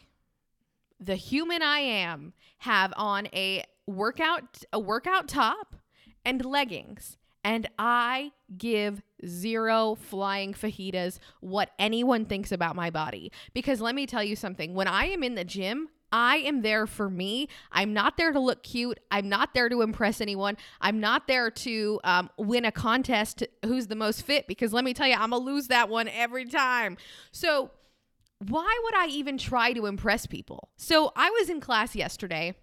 the 1.00 1.16
human 1.16 1.62
I 1.62 1.80
am, 1.80 2.32
have 2.58 2.94
on 2.96 3.26
a 3.34 3.64
workout 3.86 4.64
a 4.72 4.80
workout 4.80 5.28
top 5.28 5.76
and 6.24 6.42
leggings 6.42 7.18
and 7.44 7.68
I 7.78 8.32
give 8.56 9.02
zero 9.24 9.94
flying 9.94 10.54
fajitas 10.54 11.18
what 11.40 11.70
anyone 11.78 12.24
thinks 12.24 12.50
about 12.50 12.74
my 12.74 12.90
body. 12.90 13.30
Because 13.52 13.80
let 13.80 13.94
me 13.94 14.06
tell 14.06 14.24
you 14.24 14.34
something 14.34 14.74
when 14.74 14.88
I 14.88 15.04
am 15.06 15.22
in 15.22 15.34
the 15.34 15.44
gym, 15.44 15.88
I 16.10 16.36
am 16.38 16.62
there 16.62 16.86
for 16.86 17.10
me. 17.10 17.48
I'm 17.72 17.92
not 17.92 18.16
there 18.16 18.32
to 18.32 18.38
look 18.38 18.62
cute. 18.62 19.00
I'm 19.10 19.28
not 19.28 19.52
there 19.52 19.68
to 19.68 19.82
impress 19.82 20.20
anyone. 20.20 20.56
I'm 20.80 21.00
not 21.00 21.26
there 21.26 21.50
to 21.50 22.00
um, 22.04 22.30
win 22.38 22.64
a 22.64 22.72
contest 22.72 23.42
who's 23.64 23.88
the 23.88 23.96
most 23.96 24.22
fit 24.22 24.46
because 24.46 24.72
let 24.72 24.84
me 24.84 24.94
tell 24.94 25.08
you, 25.08 25.14
I'm 25.14 25.30
going 25.30 25.42
to 25.42 25.50
lose 25.50 25.68
that 25.68 25.88
one 25.88 26.08
every 26.08 26.44
time. 26.46 26.96
So, 27.32 27.70
why 28.38 28.80
would 28.84 28.94
I 28.94 29.06
even 29.06 29.38
try 29.38 29.72
to 29.72 29.86
impress 29.86 30.26
people? 30.26 30.68
So, 30.76 31.12
I 31.16 31.30
was 31.30 31.48
in 31.48 31.60
class 31.60 31.96
yesterday 31.96 32.54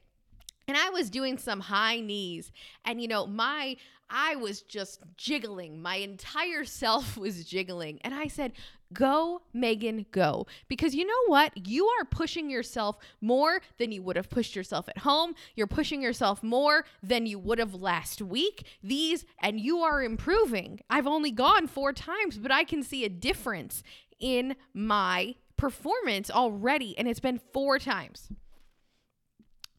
and 0.68 0.78
I 0.78 0.90
was 0.90 1.10
doing 1.10 1.38
some 1.38 1.60
high 1.60 2.00
knees. 2.00 2.52
And, 2.86 3.02
you 3.02 3.08
know, 3.08 3.28
my 3.28 3.78
I 4.12 4.36
was 4.36 4.62
just 4.62 5.00
jiggling. 5.16 5.82
My 5.82 5.96
entire 5.96 6.66
self 6.66 7.18
was 7.18 7.46
jiggling. 7.46 8.00
And 8.04 8.14
I 8.14 8.28
said, 8.28 8.54
Go, 8.94 9.42
Meagan, 9.54 10.06
go. 10.12 10.48
Because 10.68 10.94
you 10.94 11.06
know 11.06 11.24
what? 11.28 11.66
You 11.66 11.86
are 11.88 12.04
pushing 12.04 12.50
yourself 12.50 12.98
more 13.22 13.62
than 13.78 13.94
you 13.94 14.04
would 14.04 14.18
have 14.18 14.30
pushed 14.30 14.54
yourself 14.54 14.90
at 14.90 14.98
home. 15.00 15.34
You're 15.56 15.66
pushing 15.66 16.02
yourself 16.02 16.44
more 16.44 16.84
than 17.02 17.26
you 17.26 17.40
would 17.40 17.58
have 17.58 17.74
last 17.74 18.22
week. 18.22 18.68
These, 18.84 19.24
and 19.42 19.62
you 19.62 19.80
are 19.80 20.04
improving. 20.04 20.82
I've 20.90 21.08
only 21.08 21.32
gone 21.32 21.68
four 21.68 21.94
times, 21.94 22.38
but 22.38 22.52
I 22.52 22.66
can 22.66 22.84
see 22.84 23.06
a 23.06 23.10
difference 23.10 23.82
in 24.20 24.58
my 24.74 25.36
performance 25.56 26.30
already. 26.30 26.98
And 26.98 27.08
it's 27.08 27.22
been 27.22 27.40
four 27.54 27.80
times. 27.80 28.28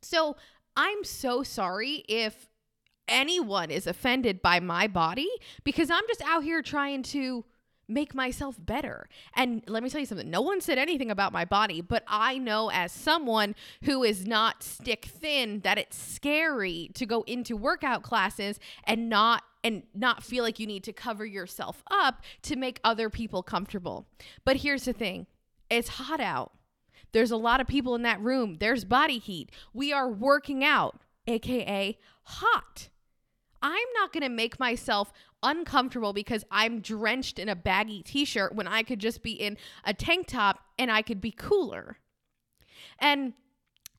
So 0.01 0.37
I'm 0.77 1.05
so 1.05 1.43
sorry 1.43 2.05
if 2.09 2.49
anyone 3.09 3.71
is 3.71 3.87
offended 3.87 4.41
by 4.43 4.61
my 4.61 4.87
body 4.87 5.29
because 5.65 5.91
I'm 5.91 6.05
just 6.09 6.23
out 6.23 6.45
here 6.45 6.63
trying 6.63 7.03
to 7.05 7.45
make 7.89 8.15
myself 8.15 8.57
better. 8.59 9.09
And 9.37 9.63
let 9.67 9.83
me 9.83 9.91
tell 9.91 10.01
you 10.01 10.07
something 10.07 10.31
no 10.31 10.41
one 10.41 10.61
said 10.61 10.79
anything 10.79 11.11
about 11.11 11.33
my 11.33 11.45
body, 11.45 11.81
but 11.81 12.05
I 12.07 12.39
know 12.39 12.71
as 12.71 12.93
someone 12.93 13.55
who 13.85 14.03
is 14.03 14.27
not 14.27 14.63
stick 14.63 15.07
thin 15.07 15.61
that 15.61 15.79
it's 15.79 15.97
scary 15.97 16.91
to 16.95 17.07
go 17.07 17.23
into 17.23 17.57
workout 17.57 18.03
classes 18.03 18.59
and 18.85 19.09
not 19.09 19.43
and 19.65 19.85
not 19.95 20.25
feel 20.25 20.43
like 20.43 20.59
you 20.59 20.67
need 20.67 20.83
to 20.85 20.93
cover 20.93 21.25
yourself 21.25 21.85
up 21.91 22.23
to 22.43 22.57
make 22.57 22.81
other 22.83 23.09
people 23.09 23.43
comfortable. 23.43 24.07
But 24.45 24.57
here's 24.57 24.87
the 24.87 24.93
thing. 24.93 25.27
It's 25.71 25.89
hot 25.89 26.21
out. 26.21 26.53
There's 27.13 27.31
a 27.31 27.37
lot 27.37 27.61
of 27.61 27.67
people 27.67 27.95
in 27.95 28.03
that 28.03 28.21
room. 28.21 28.57
There's 28.61 28.85
body 28.85 29.19
heat. 29.19 29.51
We 29.75 29.93
are 29.93 30.09
working 30.09 30.65
out, 30.65 31.01
aka 31.27 31.99
hot. 32.23 32.89
I'm 33.61 33.89
not 33.95 34.13
going 34.13 34.23
to 34.23 34.29
make 34.29 34.59
myself 34.59 35.13
uncomfortable 35.43 36.13
because 36.13 36.45
I'm 36.51 36.81
drenched 36.81 37.39
in 37.39 37.49
a 37.49 37.57
baggy 37.57 38.03
t 38.03 38.25
shirt 38.25 38.55
when 38.55 38.67
I 38.67 38.83
could 38.83 38.99
just 38.99 39.23
be 39.23 39.33
in 39.33 39.57
a 39.85 39.95
tank 39.95 40.27
top 40.29 40.61
and 40.79 40.91
I 40.91 41.03
could 41.03 41.21
be 41.21 41.31
cooler. 41.31 41.99
And 42.99 43.35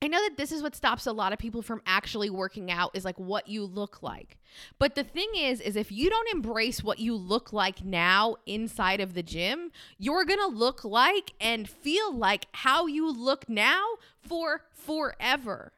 I 0.03 0.07
know 0.07 0.21
that 0.21 0.35
this 0.35 0.51
is 0.51 0.61
what 0.61 0.75
stops 0.75 1.07
a 1.07 1.13
lot 1.13 1.31
of 1.31 1.39
people 1.39 1.61
from 1.61 1.81
actually 1.85 2.29
working 2.29 2.69
out 2.69 2.91
is 2.93 3.05
like 3.05 3.17
what 3.17 3.47
you 3.47 3.63
look 3.63 4.03
like. 4.03 4.37
But 4.77 4.95
the 4.95 5.03
thing 5.03 5.29
is 5.35 5.61
is 5.61 5.77
if 5.77 5.93
you 5.93 6.09
don't 6.09 6.27
embrace 6.33 6.83
what 6.83 6.99
you 6.99 7.15
look 7.15 7.53
like 7.53 7.85
now 7.85 8.35
inside 8.45 8.99
of 8.99 9.13
the 9.13 9.23
gym, 9.23 9.71
you're 9.97 10.25
going 10.25 10.41
to 10.41 10.47
look 10.47 10.83
like 10.83 11.31
and 11.39 11.69
feel 11.69 12.13
like 12.13 12.47
how 12.51 12.85
you 12.85 13.09
look 13.09 13.47
now 13.47 13.83
for 14.19 14.65
forever 14.71 15.71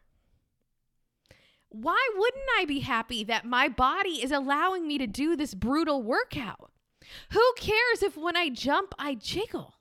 why 1.81 2.09
wouldn't 2.15 2.45
I 2.57 2.65
be 2.65 2.79
happy 2.79 3.23
that 3.25 3.43
my 3.43 3.67
body 3.67 4.23
is 4.23 4.31
allowing 4.31 4.87
me 4.87 4.97
to 4.97 5.07
do 5.07 5.35
this 5.35 5.53
brutal 5.53 6.01
workout? 6.01 6.71
Who 7.31 7.53
cares 7.57 8.01
if 8.01 8.15
when 8.15 8.37
I 8.37 8.49
jump, 8.49 8.95
I 8.97 9.15
jiggle? 9.15 9.74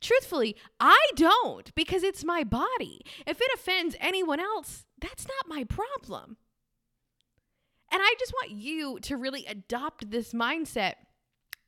Truthfully, 0.00 0.56
I 0.80 0.98
don't 1.14 1.74
because 1.74 2.02
it's 2.02 2.24
my 2.24 2.44
body. 2.44 3.02
If 3.26 3.40
it 3.40 3.50
offends 3.54 3.96
anyone 4.00 4.40
else, 4.40 4.86
that's 5.00 5.26
not 5.26 5.48
my 5.48 5.64
problem. 5.64 6.36
And 7.92 8.02
I 8.02 8.14
just 8.18 8.32
want 8.32 8.50
you 8.50 8.98
to 9.00 9.16
really 9.16 9.46
adopt 9.46 10.10
this 10.10 10.32
mindset 10.32 10.94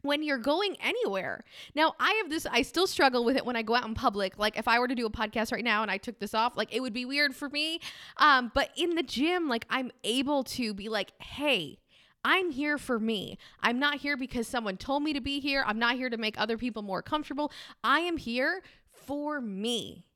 when 0.03 0.23
you're 0.23 0.39
going 0.39 0.77
anywhere. 0.81 1.45
Now, 1.75 1.95
I 1.99 2.13
have 2.23 2.31
this, 2.31 2.47
I 2.47 2.63
still 2.63 2.87
struggle 2.87 3.25
with 3.25 3.37
it 3.37 3.45
when 3.45 3.57
I 3.57 3.63
go 3.63 3.75
out 3.75 3.87
in 3.87 3.95
public. 3.95 4.39
Like, 4.39 4.59
if 4.59 4.69
I 4.69 4.79
were 4.79 4.89
to 4.89 4.95
do 4.95 5.07
a 5.07 5.11
podcast 5.11 5.53
right 5.53 5.65
now 5.65 5.83
and 5.83 5.91
I 5.91 5.99
took 5.99 6.19
this 6.19 6.35
off, 6.35 6.57
like, 6.57 6.75
it 6.75 6.81
would 6.81 6.93
be 6.93 7.05
weird 7.05 7.35
for 7.35 7.49
me. 7.49 7.81
Um, 8.17 8.51
but 8.55 8.71
in 8.77 8.95
the 8.95 9.03
gym, 9.03 9.49
like, 9.49 9.67
I'm 9.69 9.91
able 10.05 10.45
to 10.45 10.75
be 10.75 10.89
like, 10.89 11.13
hey, 11.21 11.79
I'm 12.29 12.51
here 12.51 12.77
for 12.77 12.99
me. 12.99 13.39
I'm 13.61 13.79
not 13.79 13.99
here 13.99 14.17
because 14.17 14.49
someone 14.49 14.77
told 14.77 15.05
me 15.05 15.13
to 15.13 15.21
be 15.21 15.39
here. 15.39 15.63
I'm 15.65 15.79
not 15.79 15.95
here 15.95 16.11
to 16.11 16.17
make 16.17 16.35
other 16.41 16.59
people 16.59 16.83
more 16.83 17.01
comfortable. 17.01 17.53
I 17.85 18.01
am 18.01 18.17
here 18.17 18.63
for 18.91 19.41
me. 19.41 20.07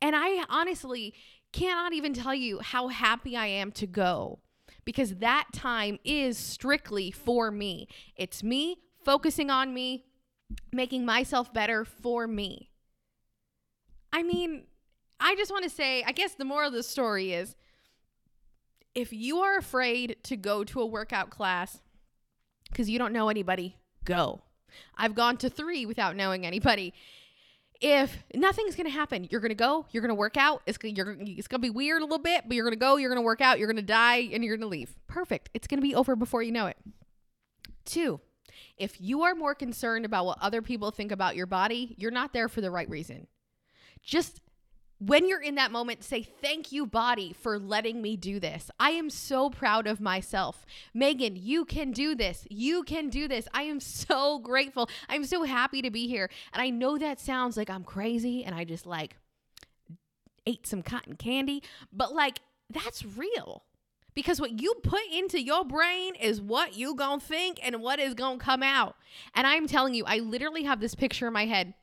And 0.00 0.14
I 0.14 0.44
honestly 0.48 1.12
cannot 1.52 1.92
even 1.92 2.14
tell 2.14 2.36
you 2.36 2.60
how 2.60 2.86
happy 2.86 3.36
I 3.36 3.46
am 3.46 3.72
to 3.72 3.88
go 3.88 4.38
because 4.84 5.16
that 5.16 5.48
time 5.52 5.98
is 6.04 6.38
strictly 6.38 7.10
for 7.10 7.50
me. 7.50 7.88
It's 8.14 8.44
me 8.44 8.76
focusing 9.04 9.50
on 9.50 9.74
me, 9.74 10.04
making 10.72 11.04
myself 11.04 11.52
better 11.52 11.84
for 11.84 12.28
me. 12.28 12.70
I 14.12 14.22
mean, 14.22 14.66
I 15.18 15.34
just 15.34 15.50
want 15.50 15.64
to 15.64 15.70
say, 15.70 16.04
I 16.06 16.12
guess 16.12 16.34
the 16.34 16.44
moral 16.44 16.68
of 16.68 16.74
the 16.74 16.84
story 16.84 17.32
is 17.32 17.56
if 18.94 19.12
you 19.12 19.38
are 19.38 19.56
afraid 19.56 20.16
to 20.24 20.36
go 20.36 20.64
to 20.64 20.80
a 20.80 20.86
workout 20.86 21.30
class 21.30 21.80
because 22.70 22.88
you 22.88 22.98
don't 22.98 23.12
know 23.12 23.28
anybody, 23.28 23.76
go. 24.04 24.42
I've 24.96 25.14
gone 25.14 25.36
to 25.38 25.50
three 25.50 25.86
without 25.86 26.16
knowing 26.16 26.46
anybody. 26.46 26.94
If 27.80 28.22
nothing's 28.34 28.76
gonna 28.76 28.90
happen, 28.90 29.26
you're 29.30 29.40
gonna 29.40 29.54
go, 29.54 29.86
you're 29.90 30.02
gonna 30.02 30.14
work 30.14 30.36
out. 30.36 30.62
It's 30.66 30.78
gonna, 30.78 30.94
you're, 30.94 31.16
it's 31.20 31.48
gonna 31.48 31.60
be 31.60 31.70
weird 31.70 32.02
a 32.02 32.04
little 32.04 32.18
bit, 32.18 32.44
but 32.46 32.54
you're 32.54 32.64
gonna 32.64 32.76
go, 32.76 32.96
you're 32.96 33.10
gonna 33.10 33.22
work 33.22 33.40
out, 33.40 33.58
you're 33.58 33.68
gonna 33.68 33.82
die, 33.82 34.28
and 34.32 34.44
you're 34.44 34.56
gonna 34.56 34.68
leave. 34.68 34.94
Perfect. 35.06 35.50
It's 35.54 35.66
gonna 35.66 35.82
be 35.82 35.94
over 35.94 36.14
before 36.14 36.42
you 36.42 36.52
know 36.52 36.66
it. 36.66 36.76
Two, 37.84 38.20
if 38.76 39.00
you 39.00 39.22
are 39.22 39.34
more 39.34 39.54
concerned 39.54 40.04
about 40.04 40.26
what 40.26 40.38
other 40.40 40.62
people 40.62 40.90
think 40.90 41.10
about 41.10 41.36
your 41.36 41.46
body, 41.46 41.94
you're 41.98 42.10
not 42.10 42.32
there 42.32 42.48
for 42.48 42.60
the 42.60 42.70
right 42.70 42.88
reason. 42.88 43.26
Just 44.02 44.40
when 45.00 45.26
you're 45.26 45.40
in 45.40 45.54
that 45.56 45.72
moment, 45.72 46.04
say, 46.04 46.22
Thank 46.22 46.72
you, 46.72 46.86
body, 46.86 47.32
for 47.32 47.58
letting 47.58 48.00
me 48.02 48.16
do 48.16 48.38
this. 48.38 48.70
I 48.78 48.90
am 48.90 49.10
so 49.10 49.50
proud 49.50 49.86
of 49.86 50.00
myself. 50.00 50.64
Meagan, 50.94 51.36
you 51.36 51.64
can 51.64 51.90
do 51.90 52.14
this. 52.14 52.46
You 52.50 52.82
can 52.82 53.08
do 53.08 53.26
this. 53.26 53.48
I 53.54 53.62
am 53.62 53.80
so 53.80 54.38
grateful. 54.38 54.88
I'm 55.08 55.24
so 55.24 55.44
happy 55.44 55.82
to 55.82 55.90
be 55.90 56.06
here. 56.06 56.30
And 56.52 56.62
I 56.62 56.70
know 56.70 56.98
that 56.98 57.18
sounds 57.18 57.56
like 57.56 57.70
I'm 57.70 57.84
crazy 57.84 58.44
and 58.44 58.54
I 58.54 58.64
just 58.64 58.86
like 58.86 59.16
ate 60.46 60.66
some 60.66 60.82
cotton 60.82 61.16
candy, 61.16 61.62
but 61.92 62.14
like 62.14 62.40
that's 62.68 63.04
real 63.04 63.64
because 64.14 64.40
what 64.40 64.60
you 64.60 64.74
put 64.82 65.00
into 65.12 65.40
your 65.40 65.64
brain 65.64 66.14
is 66.14 66.40
what 66.40 66.76
you 66.76 66.94
gonna 66.94 67.20
think 67.20 67.58
and 67.62 67.80
what 67.80 67.98
is 67.98 68.14
gonna 68.14 68.38
come 68.38 68.62
out 68.62 68.96
and 69.34 69.46
i'm 69.46 69.66
telling 69.66 69.94
you 69.94 70.04
i 70.06 70.18
literally 70.18 70.64
have 70.64 70.80
this 70.80 70.94
picture 70.94 71.26
in 71.26 71.32
my 71.32 71.46
head 71.46 71.74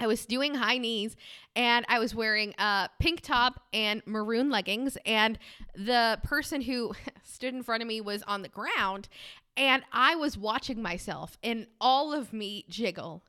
I 0.00 0.06
was 0.06 0.24
doing 0.24 0.54
high 0.54 0.78
knees 0.78 1.14
and 1.54 1.84
I 1.88 1.98
was 1.98 2.14
wearing 2.14 2.54
a 2.58 2.88
pink 2.98 3.20
top 3.20 3.60
and 3.72 4.02
maroon 4.06 4.48
leggings. 4.48 4.96
And 5.04 5.38
the 5.74 6.18
person 6.24 6.62
who 6.62 6.94
stood 7.22 7.54
in 7.54 7.62
front 7.62 7.82
of 7.82 7.86
me 7.86 8.00
was 8.00 8.22
on 8.22 8.40
the 8.40 8.48
ground. 8.48 9.08
And 9.56 9.82
I 9.92 10.16
was 10.16 10.38
watching 10.38 10.80
myself 10.80 11.36
and 11.42 11.66
all 11.80 12.14
of 12.14 12.32
me 12.32 12.64
jiggle. 12.68 13.22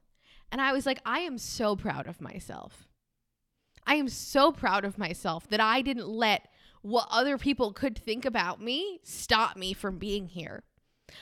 And 0.50 0.62
I 0.62 0.72
was 0.72 0.86
like, 0.86 1.02
I 1.06 1.20
am 1.20 1.38
so 1.38 1.76
proud 1.76 2.08
of 2.08 2.22
myself. 2.22 2.88
I 3.86 3.96
am 3.96 4.08
so 4.08 4.52
proud 4.52 4.86
of 4.86 4.98
myself 4.98 5.48
that 5.50 5.60
I 5.60 5.82
didn't 5.82 6.08
let 6.08 6.48
what 6.82 7.08
other 7.12 7.38
people 7.38 7.74
could 7.74 7.98
think 7.98 8.26
about 8.26 8.62
me 8.62 9.00
stop 9.04 9.58
me 9.58 9.74
from 9.74 9.98
being 9.98 10.28
here. 10.28 10.64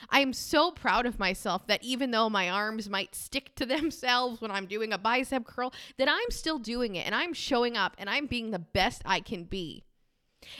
I 0.08 0.20
am 0.20 0.32
so 0.32 0.70
proud 0.70 1.06
of 1.06 1.18
myself 1.18 1.66
that 1.66 1.82
even 1.82 2.10
though 2.10 2.30
my 2.30 2.48
arms 2.48 2.88
might 2.88 3.14
stick 3.14 3.54
to 3.56 3.66
themselves 3.66 4.40
when 4.40 4.50
I'm 4.50 4.66
doing 4.66 4.92
a 4.92 4.98
bicep 4.98 5.46
curl, 5.46 5.72
that 5.98 6.08
I'm 6.08 6.30
still 6.30 6.58
doing 6.58 6.96
it 6.96 7.06
and 7.06 7.14
I'm 7.14 7.32
showing 7.32 7.76
up 7.76 7.94
and 7.98 8.08
I'm 8.08 8.26
being 8.26 8.50
the 8.50 8.58
best 8.58 9.02
I 9.04 9.20
can 9.20 9.44
be. 9.44 9.84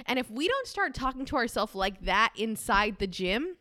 And 0.07 0.19
if 0.19 0.31
we 0.31 0.47
don't 0.47 0.67
start 0.67 0.95
talking 0.95 1.25
to 1.27 1.37
ourselves 1.37 1.75
like 1.75 2.05
that 2.05 2.33
inside 2.37 2.99
the 2.99 3.07
gym, 3.07 3.57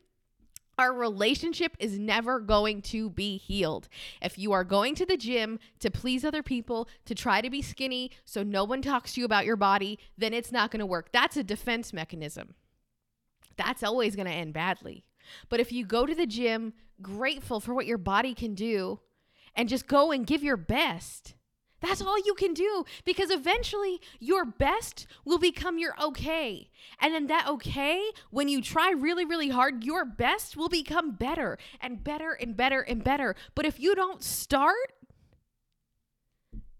our 0.78 0.94
relationship 0.94 1.76
is 1.78 2.00
never 2.00 2.40
going 2.40 2.82
to 2.82 3.10
be 3.10 3.38
healed. 3.38 3.90
If 4.22 4.40
you 4.40 4.54
are 4.54 4.64
going 4.64 4.96
to 4.96 5.06
the 5.06 5.18
gym 5.18 5.60
to 5.80 5.92
please 5.92 6.24
other 6.24 6.42
people, 6.42 6.88
to 7.06 7.14
try 7.14 7.42
to 7.42 7.50
be 7.50 7.62
skinny 7.62 8.12
so 8.24 8.44
no 8.44 8.64
one 8.64 8.82
talks 8.82 9.14
to 9.14 9.20
you 9.20 9.26
about 9.26 9.46
your 9.46 9.58
body, 9.58 10.00
then 10.18 10.34
it's 10.34 10.54
not 10.54 10.72
going 10.72 10.80
to 10.80 10.86
work. 10.86 11.12
That's 11.12 11.36
a 11.36 11.44
defense 11.44 11.92
mechanism. 11.92 12.56
That's 13.58 13.84
always 13.84 14.16
going 14.16 14.28
to 14.28 14.34
end 14.34 14.54
badly. 14.54 15.04
But 15.50 15.60
if 15.60 15.72
you 15.72 15.86
go 15.86 16.06
to 16.06 16.16
the 16.16 16.28
gym 16.28 16.74
grateful 17.02 17.60
for 17.60 17.74
what 17.74 17.86
your 17.86 17.98
body 17.98 18.34
can 18.34 18.56
do 18.56 19.00
and 19.56 19.70
just 19.70 19.88
go 19.88 20.12
and 20.12 20.28
give 20.28 20.44
your 20.44 20.58
best, 20.58 21.36
that's 21.82 22.02
all 22.02 22.18
you 22.18 22.34
can 22.34 22.54
do 22.54 22.84
because 23.06 23.32
eventually 23.32 24.02
your 24.20 24.44
best 24.46 25.08
will 25.24 25.38
become 25.38 25.78
your 25.78 25.94
okay. 26.02 26.70
And 27.00 27.14
then 27.14 27.28
that 27.28 27.48
okay, 27.48 28.04
when 28.32 28.50
you 28.50 28.62
try 28.62 28.92
really, 28.92 29.26
really 29.26 29.50
hard, 29.50 29.84
your 29.84 30.04
best 30.04 30.58
will 30.58 30.70
become 30.70 31.12
better 31.12 31.58
and 31.80 32.04
better 32.04 32.32
and 32.32 32.56
better 32.58 32.82
and 32.82 33.04
better. 33.04 33.36
But 33.56 33.66
if 33.66 33.80
you 33.80 33.96
don't 33.96 34.24
start, 34.24 34.94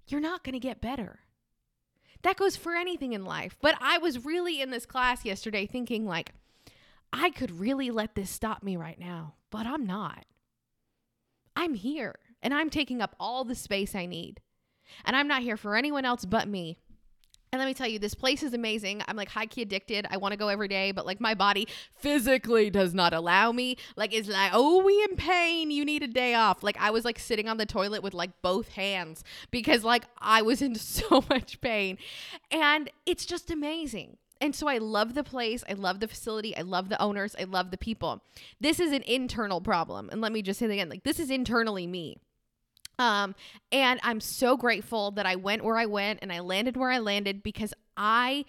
you're 0.08 0.20
not 0.20 0.44
going 0.44 0.54
to 0.54 0.60
get 0.60 0.82
better. 0.82 1.20
That 2.24 2.36
goes 2.36 2.58
for 2.58 2.74
anything 2.74 3.14
in 3.14 3.24
life. 3.24 3.56
But 3.62 3.76
I 3.80 3.98
was 4.00 4.26
really 4.26 4.62
in 4.62 4.72
this 4.72 4.86
class 4.86 5.24
yesterday 5.24 5.66
thinking, 5.66 6.06
like, 6.06 6.34
I 7.12 7.30
could 7.32 7.60
really 7.60 7.92
let 7.92 8.16
this 8.16 8.30
stop 8.30 8.64
me 8.64 8.78
right 8.78 9.00
now, 9.00 9.36
but 9.50 9.66
I'm 9.66 9.86
not. 9.86 10.26
I'm 11.56 11.74
here 11.74 12.16
and 12.42 12.54
I'm 12.54 12.70
taking 12.70 13.02
up 13.02 13.16
all 13.20 13.44
the 13.44 13.56
space 13.56 13.96
I 13.96 14.06
need. 14.06 14.42
And 15.06 15.16
I'm 15.16 15.28
not 15.28 15.42
here 15.42 15.58
for 15.58 15.76
anyone 15.76 16.06
else 16.06 16.26
but 16.26 16.48
me. 16.48 16.78
And 17.52 17.60
let 17.60 17.66
me 17.66 17.74
tell 17.74 17.88
you, 17.88 17.98
this 17.98 18.14
place 18.14 18.44
is 18.44 18.54
amazing. 18.54 19.02
I'm 19.08 19.16
like 19.16 19.30
high 19.30 19.48
key 19.48 19.64
addicted. 19.64 20.06
I 20.12 20.18
want 20.18 20.34
to 20.34 20.38
go 20.38 20.50
every 20.50 20.68
day, 20.68 20.92
but 20.92 21.08
like 21.08 21.20
my 21.20 21.34
body 21.34 21.68
physically 21.96 22.70
does 22.70 22.94
not 22.94 23.12
allow 23.12 23.52
me. 23.52 23.78
Like 23.96 24.14
it's 24.14 24.30
like, 24.30 24.52
oh, 24.54 24.84
we 24.84 25.04
in 25.10 25.16
pain. 25.16 25.72
You 25.72 25.84
need 25.84 26.04
a 26.04 26.08
day 26.08 26.36
off. 26.36 26.62
Like 26.62 26.78
I 26.80 26.92
was 26.92 27.06
like 27.06 27.18
sitting 27.18 27.50
on 27.50 27.58
the 27.58 27.66
toilet 27.66 28.04
with 28.04 28.14
like 28.14 28.30
both 28.44 28.70
hands 28.70 29.24
because 29.50 29.84
like 29.84 30.06
I 30.20 30.44
was 30.44 30.62
in 30.62 30.76
so 30.76 31.24
much 31.28 31.60
pain. 31.60 31.98
And 32.52 32.92
it's 33.08 33.26
just 33.26 33.50
amazing. 33.50 34.18
And 34.42 34.56
so 34.56 34.68
I 34.68 34.78
love 34.78 35.16
the 35.16 35.24
place. 35.24 35.64
I 35.70 35.74
love 35.74 36.00
the 36.00 36.08
facility. 36.08 36.56
I 36.56 36.62
love 36.62 36.90
the 36.90 37.02
owners. 37.02 37.36
I 37.40 37.44
love 37.44 37.72
the 37.72 37.78
people. 37.78 38.24
This 38.60 38.80
is 38.80 38.92
an 38.92 39.04
internal 39.04 39.62
problem. 39.62 40.10
And 40.12 40.22
let 40.22 40.32
me 40.32 40.42
just 40.42 40.60
say 40.60 40.68
that 40.68 40.74
again 40.74 40.90
like, 40.90 41.04
this 41.04 41.20
is 41.20 41.30
internally 41.30 41.88
me. 41.88 42.18
Um, 42.98 43.36
and 43.72 44.00
I'm 44.04 44.20
so 44.20 44.58
grateful 44.58 45.12
that 45.12 45.26
I 45.26 45.38
went 45.38 45.64
where 45.64 45.78
I 45.78 45.86
went 45.86 46.20
and 46.22 46.34
I 46.34 46.40
landed 46.40 46.76
where 46.76 46.92
I 46.92 47.00
landed 47.00 47.42
because 47.42 47.74
I 47.96 48.46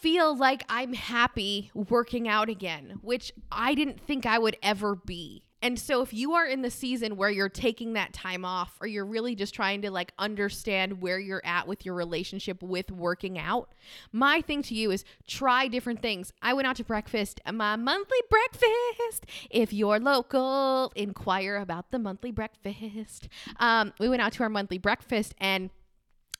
feel 0.00 0.36
like 0.36 0.64
I'm 0.68 0.92
happy 0.92 1.70
working 1.74 2.28
out 2.28 2.50
again, 2.50 2.98
which 3.00 3.32
I 3.50 3.74
didn't 3.74 4.00
think 4.00 4.26
I 4.26 4.38
would 4.38 4.56
ever 4.62 4.94
be. 4.94 5.45
And 5.62 5.78
so 5.78 6.02
if 6.02 6.12
you 6.12 6.32
are 6.34 6.46
in 6.46 6.62
the 6.62 6.70
season 6.70 7.16
where 7.16 7.30
you're 7.30 7.48
taking 7.48 7.94
that 7.94 8.12
time 8.12 8.44
off 8.44 8.76
or 8.80 8.86
you're 8.86 9.06
really 9.06 9.34
just 9.34 9.54
trying 9.54 9.82
to 9.82 9.90
like 9.90 10.12
understand 10.18 11.00
where 11.00 11.18
you're 11.18 11.44
at 11.44 11.66
with 11.66 11.84
your 11.84 11.94
relationship 11.94 12.62
with 12.62 12.90
working 12.90 13.38
out, 13.38 13.72
my 14.12 14.42
thing 14.42 14.62
to 14.64 14.74
you 14.74 14.90
is 14.90 15.04
try 15.26 15.66
different 15.66 16.02
things. 16.02 16.32
I 16.42 16.52
went 16.52 16.68
out 16.68 16.76
to 16.76 16.84
breakfast, 16.84 17.40
my 17.50 17.76
monthly 17.76 18.18
breakfast. 18.28 19.26
If 19.50 19.72
you're 19.72 19.98
local, 19.98 20.92
inquire 20.94 21.56
about 21.56 21.90
the 21.90 21.98
monthly 21.98 22.30
breakfast. 22.30 23.28
Um, 23.58 23.92
we 23.98 24.08
went 24.08 24.22
out 24.22 24.32
to 24.34 24.42
our 24.42 24.48
monthly 24.50 24.78
breakfast 24.78 25.34
and 25.38 25.70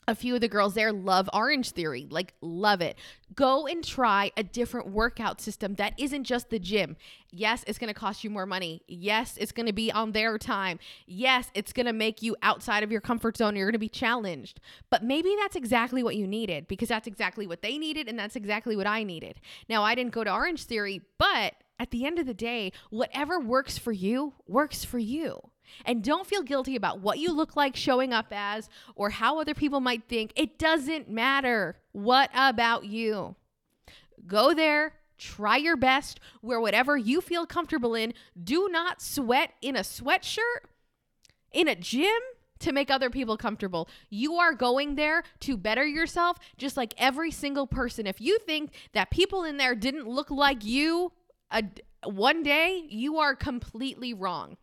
a 0.09 0.14
few 0.14 0.35
of 0.35 0.40
the 0.40 0.49
girls 0.49 0.75
there 0.75 0.92
love 0.92 1.29
Orangetheory, 1.35 2.11
like 2.11 2.35
love 2.40 2.81
it. 2.81 2.97
Go 3.35 3.66
and 3.66 3.85
try 3.85 4.31
a 4.37 4.42
different 4.42 4.88
workout 4.88 5.40
system 5.40 5.75
that 5.75 5.95
isn't 5.99 6.25
just 6.25 6.51
the 6.51 6.59
gym. 6.59 6.97
Yes, 7.33 7.64
it's 7.66 7.79
going 7.79 7.92
to 7.92 7.99
cost 7.99 8.23
you 8.23 8.31
more 8.31 8.47
money. 8.47 8.83
Yes, 8.87 9.37
it's 9.37 9.53
going 9.53 9.66
to 9.66 9.73
be 9.73 9.90
on 9.90 10.12
their 10.12 10.38
time. 10.38 10.79
Yes, 11.07 11.51
it's 11.55 11.73
going 11.73 11.87
to 11.87 11.92
make 11.92 12.23
you 12.23 12.37
outside 12.42 12.83
of 12.83 12.92
your 12.92 13.01
comfort 13.01 13.37
zone. 13.37 13.57
You're 13.57 13.66
going 13.66 13.73
to 13.73 13.79
be 13.79 13.88
challenged. 13.88 14.61
But 14.90 15.03
maybe 15.03 15.35
that's 15.40 15.57
exactly 15.57 16.03
what 16.03 16.16
you 16.16 16.27
needed 16.27 16.69
because 16.69 16.88
that's 16.88 17.09
exactly 17.09 17.47
what 17.47 17.62
they 17.62 17.77
needed 17.77 18.09
and 18.09 18.19
that's 18.19 18.37
exactly 18.37 18.77
what 18.77 18.87
I 18.87 19.03
needed. 19.03 19.40
Now, 19.69 19.83
I 19.83 19.95
didn't 19.95 20.12
go 20.12 20.23
to 20.23 20.31
Orangetheory, 20.31 21.03
but 21.19 21.55
at 21.79 21.90
the 21.90 22.07
end 22.07 22.19
of 22.19 22.27
the 22.27 22.35
day, 22.35 22.73
whatever 22.90 23.40
works 23.40 23.77
for 23.77 23.92
you 23.92 24.35
works 24.47 24.85
for 24.85 24.99
you. 24.99 25.51
And 25.85 26.02
don't 26.02 26.26
feel 26.26 26.42
guilty 26.42 26.76
about 26.76 27.00
what 27.00 27.18
you 27.18 27.33
look 27.33 27.57
like 27.57 27.76
showing 27.76 28.12
up 28.12 28.26
as 28.31 28.68
or 28.94 29.11
how 29.11 29.40
other 29.40 29.55
people 29.55 29.81
might 29.81 30.09
think. 30.09 30.33
It 30.37 30.59
doesn't 30.59 31.09
matter. 31.09 31.79
What 31.92 32.31
about 32.35 32.85
you? 32.85 33.37
Go 34.26 34.55
there, 34.55 34.94
try 35.18 35.57
your 35.57 35.76
best, 35.76 36.20
wear 36.42 36.61
whatever 36.61 36.96
you 36.96 37.20
feel 37.20 37.46
comfortable 37.46 37.94
in. 37.94 38.14
Do 38.42 38.68
not 38.70 39.00
sweat 39.00 39.52
in 39.62 39.76
a 39.76 39.81
sweatshirt 39.81 40.66
in 41.52 41.68
a 41.68 41.74
gym 41.74 42.20
to 42.59 42.72
make 42.72 42.90
other 42.90 43.11
people 43.11 43.37
comfortable. 43.37 43.88
You 44.09 44.35
are 44.37 44.55
going 44.55 44.94
there 44.94 45.22
to 45.40 45.57
better 45.57 45.87
yourself, 45.87 46.38
just 46.57 46.76
like 46.76 46.94
every 46.98 47.31
single 47.31 47.66
person. 47.66 48.07
If 48.07 48.20
you 48.20 48.38
think 48.38 48.72
that 48.92 49.11
people 49.11 49.44
in 49.44 49.57
there 49.57 49.74
didn't 49.74 50.09
look 50.09 50.31
like 50.31 50.64
you 50.64 51.12
a, 51.50 51.62
one 52.05 52.42
day, 52.42 52.85
you 52.88 53.18
are 53.18 53.35
completely 53.35 54.14
wrong. 54.14 54.57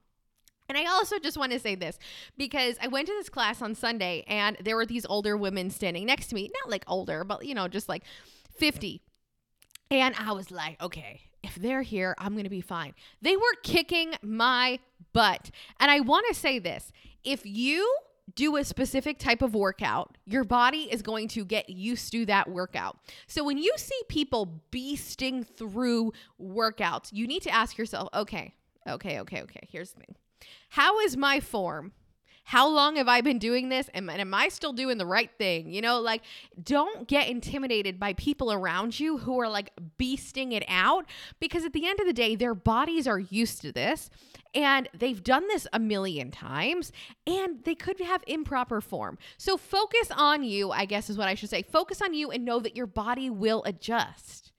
And 0.70 0.78
I 0.78 0.86
also 0.86 1.20
just 1.20 1.38
want 1.38 1.52
to 1.52 1.60
say 1.60 1.76
this 1.76 2.00
because 2.38 2.78
I 2.82 2.88
went 2.88 3.08
to 3.08 3.14
this 3.14 3.30
class 3.30 3.62
on 3.62 3.76
Sunday 3.76 4.24
and 4.28 4.58
there 4.64 4.76
were 4.76 4.86
these 4.86 5.06
older 5.06 5.36
women 5.36 5.70
standing 5.70 6.06
next 6.06 6.28
to 6.28 6.36
me, 6.36 6.50
not 6.62 6.72
like 6.72 6.84
older, 6.88 7.24
but 7.24 7.46
you 7.46 7.54
know, 7.54 7.68
just 7.68 7.90
like 7.90 8.04
50. 8.58 9.02
And 9.92 10.16
I 10.18 10.32
was 10.32 10.52
like, 10.52 10.82
okay, 10.82 11.22
if 11.44 11.56
they're 11.56 11.82
here, 11.82 12.16
I'm 12.18 12.34
going 12.34 12.46
to 12.46 12.50
be 12.50 12.62
fine. 12.62 12.94
They 13.22 13.36
were 13.36 13.54
kicking 13.62 14.14
my 14.22 14.80
butt. 15.12 15.52
And 15.80 15.92
I 15.92 16.00
want 16.00 16.26
to 16.30 16.34
say 16.34 16.60
this 16.60 16.92
if 17.24 17.46
you 17.46 17.98
do 18.36 18.56
a 18.56 18.64
specific 18.64 19.20
type 19.20 19.42
of 19.42 19.54
workout, 19.54 20.18
your 20.26 20.44
body 20.44 20.88
is 20.92 21.02
going 21.02 21.28
to 21.28 21.44
get 21.44 21.70
used 21.70 22.12
to 22.14 22.26
that 22.26 22.50
workout. 22.50 22.98
So 23.28 23.44
when 23.44 23.58
you 23.58 23.74
see 23.78 24.00
people 24.08 24.62
beasting 24.72 25.46
through 25.46 26.14
workouts, 26.42 27.10
you 27.12 27.28
need 27.28 27.44
to 27.44 27.50
ask 27.50 27.78
yourself, 27.78 28.08
okay, 28.14 28.56
okay, 28.88 29.20
okay, 29.20 29.42
okay, 29.44 29.68
here's 29.70 29.92
the 29.92 30.00
thing. 30.00 30.16
How 30.70 31.00
is 31.00 31.18
my 31.18 31.40
form? 31.40 31.94
How 32.46 32.68
long 32.68 32.98
have 32.98 33.08
I 33.08 33.22
been 33.22 33.40
doing 33.40 33.70
this? 33.70 33.90
And, 33.94 34.10
and 34.10 34.20
am 34.20 34.34
I 34.34 34.50
still 34.50 34.74
doing 34.74 34.98
the 34.98 35.06
right 35.06 35.32
thing? 35.38 35.72
You 35.72 35.82
know, 35.82 36.00
like 36.00 36.22
don't 36.62 37.08
get 37.08 37.30
intimidated 37.30 38.00
by 38.00 38.14
people 38.14 38.52
around 38.52 39.00
you 39.00 39.18
who 39.18 39.40
are 39.40 39.50
like 39.50 39.72
beasting 39.98 40.52
it 40.52 40.64
out 40.68 41.06
because 41.40 41.64
at 41.64 41.74
the 41.74 41.88
end 41.88 42.00
of 42.00 42.06
the 42.06 42.14
day, 42.14 42.36
their 42.36 42.54
bodies 42.54 43.08
are 43.08 43.20
used 43.20 43.62
to 43.62 43.72
this 43.72 44.10
and 44.54 44.90
they've 44.94 45.24
done 45.24 45.48
this 45.48 45.68
a 45.72 45.80
million 45.80 46.32
times 46.32 46.92
and 47.26 47.64
they 47.64 47.76
could 47.76 48.00
have 48.02 48.24
improper 48.28 48.82
form. 48.82 49.18
So 49.38 49.58
focus 49.58 50.10
on 50.16 50.44
you, 50.44 50.72
I 50.72 50.86
guess 50.86 51.10
is 51.10 51.18
what 51.18 51.30
I 51.30 51.36
should 51.36 51.50
say. 51.50 51.64
Focus 51.64 52.02
on 52.02 52.14
you 52.14 52.30
and 52.30 52.44
know 52.44 52.60
that 52.60 52.76
your 52.76 52.88
body 52.88 53.30
will 53.30 53.64
adjust 53.66 54.53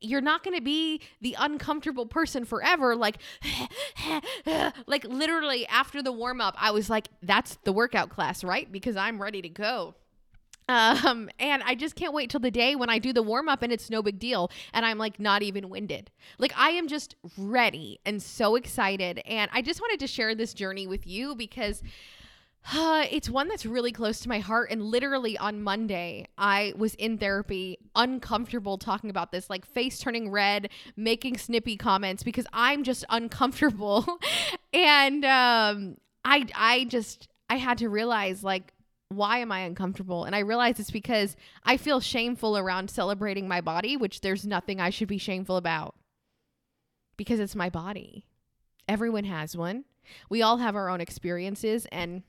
you're 0.00 0.20
not 0.20 0.42
going 0.42 0.56
to 0.56 0.62
be 0.62 1.00
the 1.20 1.36
uncomfortable 1.38 2.06
person 2.06 2.44
forever 2.44 2.96
like 2.96 3.18
like 4.86 5.04
literally 5.04 5.66
after 5.66 6.02
the 6.02 6.12
warm 6.12 6.40
up 6.40 6.54
I 6.58 6.70
was 6.70 6.90
like 6.90 7.08
that's 7.22 7.58
the 7.64 7.72
workout 7.72 8.10
class 8.10 8.44
right? 8.44 8.70
Because 8.70 8.96
I'm 8.96 9.20
ready 9.20 9.42
to 9.42 9.48
go. 9.48 9.94
Um 10.68 11.30
and 11.38 11.62
I 11.62 11.74
just 11.74 11.94
can't 11.94 12.12
wait 12.12 12.30
till 12.30 12.40
the 12.40 12.50
day 12.50 12.74
when 12.74 12.90
I 12.90 12.98
do 12.98 13.12
the 13.12 13.22
warm 13.22 13.48
up 13.48 13.62
and 13.62 13.72
it's 13.72 13.88
no 13.88 14.02
big 14.02 14.18
deal 14.18 14.50
and 14.72 14.84
I'm 14.84 14.98
like 14.98 15.20
not 15.20 15.42
even 15.42 15.68
winded. 15.68 16.10
Like 16.38 16.52
I 16.56 16.70
am 16.70 16.88
just 16.88 17.14
ready 17.36 18.00
and 18.04 18.22
so 18.22 18.56
excited 18.56 19.20
and 19.26 19.50
I 19.52 19.62
just 19.62 19.80
wanted 19.80 20.00
to 20.00 20.06
share 20.06 20.34
this 20.34 20.54
journey 20.54 20.86
with 20.86 21.06
you 21.06 21.36
because 21.36 21.82
uh, 22.72 23.04
it's 23.10 23.30
one 23.30 23.48
that's 23.48 23.64
really 23.64 23.92
close 23.92 24.20
to 24.20 24.28
my 24.28 24.40
heart. 24.40 24.70
And 24.70 24.82
literally 24.82 25.38
on 25.38 25.62
Monday, 25.62 26.26
I 26.36 26.72
was 26.76 26.94
in 26.94 27.18
therapy, 27.18 27.78
uncomfortable 27.94 28.78
talking 28.78 29.10
about 29.10 29.30
this, 29.30 29.48
like 29.48 29.64
face 29.64 29.98
turning 29.98 30.30
red, 30.30 30.70
making 30.96 31.38
snippy 31.38 31.76
comments 31.76 32.22
because 32.22 32.46
I'm 32.52 32.82
just 32.82 33.04
uncomfortable. 33.08 34.18
and 34.72 35.24
um, 35.24 35.96
I, 36.24 36.46
I 36.54 36.84
just, 36.84 37.28
I 37.48 37.56
had 37.56 37.78
to 37.78 37.88
realize, 37.88 38.42
like, 38.42 38.72
why 39.08 39.38
am 39.38 39.52
I 39.52 39.60
uncomfortable? 39.60 40.24
And 40.24 40.34
I 40.34 40.40
realized 40.40 40.80
it's 40.80 40.90
because 40.90 41.36
I 41.64 41.76
feel 41.76 42.00
shameful 42.00 42.58
around 42.58 42.90
celebrating 42.90 43.46
my 43.46 43.60
body, 43.60 43.96
which 43.96 44.20
there's 44.20 44.44
nothing 44.44 44.80
I 44.80 44.90
should 44.90 45.08
be 45.08 45.18
shameful 45.18 45.56
about 45.56 45.94
because 47.16 47.38
it's 47.38 47.54
my 47.54 47.70
body. 47.70 48.26
Everyone 48.88 49.24
has 49.24 49.56
one. 49.56 49.84
We 50.28 50.42
all 50.42 50.58
have 50.58 50.76
our 50.76 50.88
own 50.88 51.00
experiences 51.00 51.86
and 51.92 52.22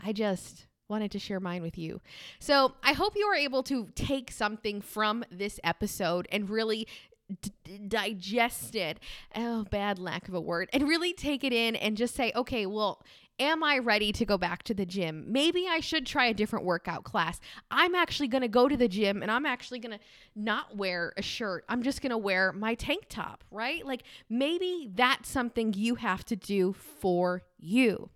I 0.00 0.12
just 0.12 0.66
wanted 0.88 1.10
to 1.12 1.18
share 1.18 1.40
mine 1.40 1.62
with 1.62 1.76
you. 1.76 2.00
So 2.38 2.74
I 2.82 2.92
hope 2.92 3.14
you 3.14 3.26
are 3.26 3.34
able 3.34 3.62
to 3.64 3.88
take 3.94 4.30
something 4.30 4.80
from 4.80 5.24
this 5.30 5.60
episode 5.62 6.26
and 6.32 6.48
really 6.48 6.86
D- 7.42 7.78
digest 7.88 8.74
it. 8.74 8.98
Oh, 9.36 9.64
bad 9.64 9.98
lack 9.98 10.28
of 10.28 10.34
a 10.34 10.40
word. 10.40 10.70
And 10.72 10.88
really 10.88 11.12
take 11.12 11.44
it 11.44 11.52
in 11.52 11.76
and 11.76 11.94
just 11.94 12.14
say, 12.14 12.32
okay, 12.34 12.64
well, 12.64 13.02
am 13.38 13.62
I 13.62 13.78
ready 13.78 14.12
to 14.12 14.24
go 14.24 14.38
back 14.38 14.62
to 14.64 14.74
the 14.74 14.86
gym? 14.86 15.26
Maybe 15.28 15.66
I 15.68 15.80
should 15.80 16.06
try 16.06 16.24
a 16.26 16.34
different 16.34 16.64
workout 16.64 17.04
class. 17.04 17.38
I'm 17.70 17.94
actually 17.94 18.28
going 18.28 18.42
to 18.42 18.48
go 18.48 18.66
to 18.66 18.76
the 18.76 18.88
gym 18.88 19.22
and 19.22 19.30
I'm 19.30 19.44
actually 19.44 19.78
going 19.78 19.98
to 19.98 20.04
not 20.34 20.76
wear 20.76 21.12
a 21.18 21.22
shirt. 21.22 21.64
I'm 21.68 21.82
just 21.82 22.00
going 22.00 22.10
to 22.10 22.18
wear 22.18 22.52
my 22.52 22.74
tank 22.74 23.04
top, 23.10 23.44
right? 23.50 23.84
Like 23.84 24.04
maybe 24.30 24.90
that's 24.94 25.28
something 25.28 25.74
you 25.74 25.96
have 25.96 26.24
to 26.26 26.36
do 26.36 26.72
for 26.72 27.42
you. 27.58 28.08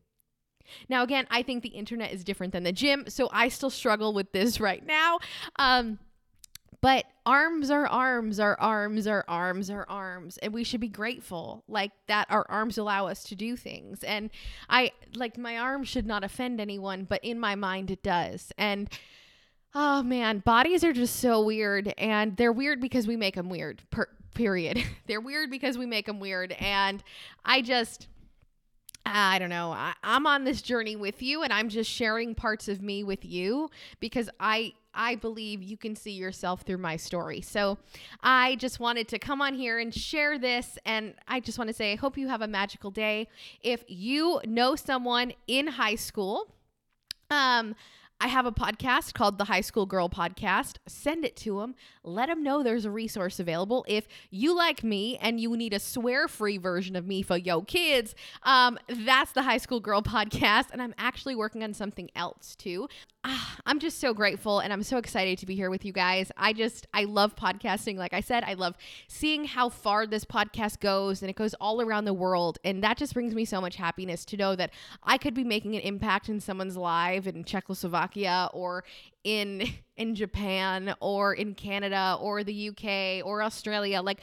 Now, 0.89 1.03
again, 1.03 1.27
I 1.31 1.43
think 1.43 1.63
the 1.63 1.71
internet 1.71 2.13
is 2.13 2.25
different 2.25 2.53
than 2.53 2.63
the 2.63 2.73
gym, 2.73 3.05
so 3.09 3.29
I 3.33 3.49
still 3.49 3.71
struggle 3.71 4.13
with 4.13 4.33
this 4.33 4.61
right 4.61 4.85
now. 4.85 5.19
Um, 5.57 5.99
but 6.83 7.07
arms 7.25 7.71
are 7.71 7.87
arms 7.87 8.41
are 8.41 8.59
arms 8.61 9.07
are 9.07 9.25
arms 9.29 9.71
are 9.71 9.87
arms 9.89 10.37
and 10.39 10.53
we 10.53 10.65
should 10.65 10.81
be 10.81 10.89
grateful 10.89 11.63
like 11.69 11.93
that 12.09 12.27
our 12.29 12.45
arms 12.51 12.77
allow 12.77 13.07
us 13.07 13.23
to 13.23 13.37
do 13.37 13.57
things. 13.57 14.03
And 14.03 14.31
i 14.69 14.91
like 15.15 15.39
my 15.39 15.57
arm 15.57 15.85
should 15.85 16.07
not 16.07 16.25
offend 16.25 16.61
anyone 16.61 17.05
but 17.05 17.25
in 17.25 17.39
my 17.39 17.55
mind 17.55 17.91
it 17.91 18.03
does. 18.03 18.53
And 18.59 18.91
oh 19.75 20.03
man 20.03 20.41
bodies 20.41 20.83
are 20.83 20.93
just 20.93 21.17
so 21.17 21.41
weird 21.43 21.95
and 21.97 22.37
they're 22.37 22.53
weird 22.53 22.81
because 22.81 23.07
we 23.07 23.17
make 23.17 23.37
them 23.37 23.49
weird 23.49 23.83
per- 23.91 24.11
period. 24.35 24.83
They're 25.07 25.21
weird 25.21 25.51
because 25.51 25.79
we 25.79 25.87
make 25.87 26.07
them 26.07 26.19
weird 26.19 26.53
and 26.53 27.03
i 27.45 27.63
just 27.63 28.09
I 29.05 29.39
don't 29.39 29.51
know. 29.51 29.73
I, 29.73 29.95
am 30.03 30.27
on 30.27 30.45
this 30.45 30.63
journey 30.63 30.97
with 30.97 31.23
you 31.23 31.43
and 31.43 31.53
I'm 31.53 31.69
just 31.69 31.91
sharing 31.91 32.35
parts 32.35 32.69
of 32.69 32.81
me 32.83 33.03
with 33.03 33.25
you 33.25 33.69
because 34.01 34.31
I 34.39 34.75
I 34.95 35.15
believe 35.15 35.63
you 35.63 35.77
can 35.77 35.97
see 35.97 36.13
yourself 36.13 36.63
through 36.63 36.79
my 36.79 36.97
story. 36.97 37.41
So 37.41 37.79
I 38.23 38.57
just 38.57 38.79
wanted 38.79 39.09
to 39.09 39.19
come 39.19 39.41
on 39.41 39.55
here 39.55 39.79
and 39.79 39.95
share 39.95 40.39
this. 40.39 40.79
And 40.85 41.15
I 41.27 41.41
just 41.41 41.57
want 41.57 41.69
to 41.69 41.75
say, 41.75 41.93
I 41.93 41.97
hope 41.97 42.19
you 42.19 42.29
have 42.29 42.43
a 42.43 42.47
magical 42.47 42.91
day. 42.91 43.29
If 43.63 43.85
you 43.89 44.41
know 44.45 44.77
someone 44.77 45.33
in 45.47 45.67
high 45.67 45.95
school, 45.95 46.55
um, 47.31 47.75
I 48.23 48.29
have 48.29 48.47
a 48.47 48.53
podcast 48.53 49.15
called 49.15 49.37
the 49.37 49.47
High 49.47 49.63
School 49.63 49.85
Girl 49.85 50.09
Podcast. 50.09 50.77
Send 50.87 51.25
it 51.25 51.35
to 51.39 51.59
them. 51.59 51.75
Let 52.05 52.29
them 52.29 52.45
know 52.45 52.63
there's 52.63 52.85
a 52.85 52.91
resource 52.91 53.41
available. 53.41 53.85
If 53.89 54.07
you 54.31 54.57
like 54.57 54.85
me 54.85 55.19
and 55.19 55.41
you 55.41 55.57
need 55.57 55.75
a 55.75 55.81
swear 55.81 56.29
free 56.29 56.57
version 56.57 56.95
of 56.95 57.05
me 57.05 57.23
for 57.23 57.37
yo 57.37 57.63
kids, 57.63 58.15
um, 58.45 58.79
that's 58.89 59.33
the 59.33 59.43
High 59.43 59.59
School 59.59 59.81
Girl 59.81 60.03
Podcast. 60.03 60.67
And 60.73 60.81
I'm 60.81 60.95
actually 60.99 61.35
working 61.35 61.65
on 61.65 61.75
something 61.75 62.13
else 62.15 62.55
too 62.55 62.89
Ah, 63.25 63.57
I'm 63.67 63.79
just 63.79 64.01
so 64.01 64.13
grateful 64.13 64.59
and 64.59 64.73
I'm 64.73 64.83
so 64.83 64.97
excited 64.97 65.39
to 65.39 65.47
be 65.47 65.55
here 65.55 65.71
with 65.71 65.85
you 65.85 65.93
guys. 65.93 66.33
I 66.37 66.53
just, 66.53 66.89
I 66.93 67.05
love 67.05 67.37
podcasting. 67.37 67.97
Like 67.97 68.13
I 68.13 68.21
said, 68.21 68.43
I 68.43 68.55
love 68.55 68.75
seeing 69.07 69.45
how 69.45 69.69
far 69.69 70.09
this 70.09 70.25
podcast 70.25 70.81
goes 70.81 71.23
and 71.23 71.31
it 71.31 71.37
goes 71.37 71.55
all 71.61 71.81
around 71.81 72.05
the 72.05 72.15
world. 72.15 72.59
And 72.65 72.83
that 72.83 72.97
just 72.97 73.15
brings 73.15 73.33
me 73.33 73.45
so 73.45 73.61
much 73.61 73.77
happiness 73.77 74.25
to 74.25 74.37
know 74.37 74.57
that 74.57 74.73
I 75.05 75.19
could 75.19 75.35
be 75.35 75.45
making 75.45 75.77
an 75.77 75.83
impact 75.83 76.29
in 76.29 76.41
someone's 76.41 76.77
life 76.77 77.29
in 77.29 77.45
Czechoslovakia 77.45 78.51
or 78.53 78.83
in 79.23 79.69
in 79.97 80.17
Japan 80.17 80.95
or 81.01 81.33
in 81.35 81.55
Canada 81.55 82.17
or 82.21 82.43
the 82.43 82.71
UK 82.71 83.25
or 83.25 83.41
Australia. 83.41 84.03
Like 84.03 84.19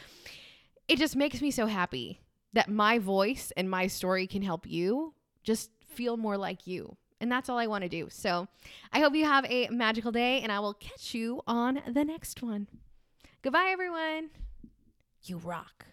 it 0.90 1.00
just 1.00 1.16
makes 1.16 1.42
me 1.42 1.52
so 1.52 1.68
happy 1.68 2.20
that 2.52 2.68
my 2.68 3.00
voice 3.00 3.54
and 3.56 3.70
my 3.70 3.88
story 3.88 4.28
can 4.28 4.42
help 4.42 4.68
you 4.68 5.14
just 5.44 5.70
feel 5.88 6.18
more 6.18 6.38
like 6.38 6.68
you. 6.68 6.98
And 7.22 7.32
that's 7.32 7.50
all 7.50 7.58
I 7.58 7.68
want 7.68 7.84
to 7.84 7.90
do. 7.90 8.08
So 8.10 8.48
I 8.94 9.00
hope 9.00 9.14
you 9.14 9.26
have 9.26 9.46
a 9.46 9.68
magical 9.70 10.12
day, 10.12 10.42
and 10.42 10.52
I 10.52 10.60
will 10.60 10.74
catch 10.74 11.14
you 11.14 11.42
on 11.46 11.82
the 11.88 12.06
next 12.06 12.42
one. 12.42 12.68
Goodbye, 13.42 13.70
everyone. 13.72 14.30
You 15.24 15.38
rock. 15.38 15.86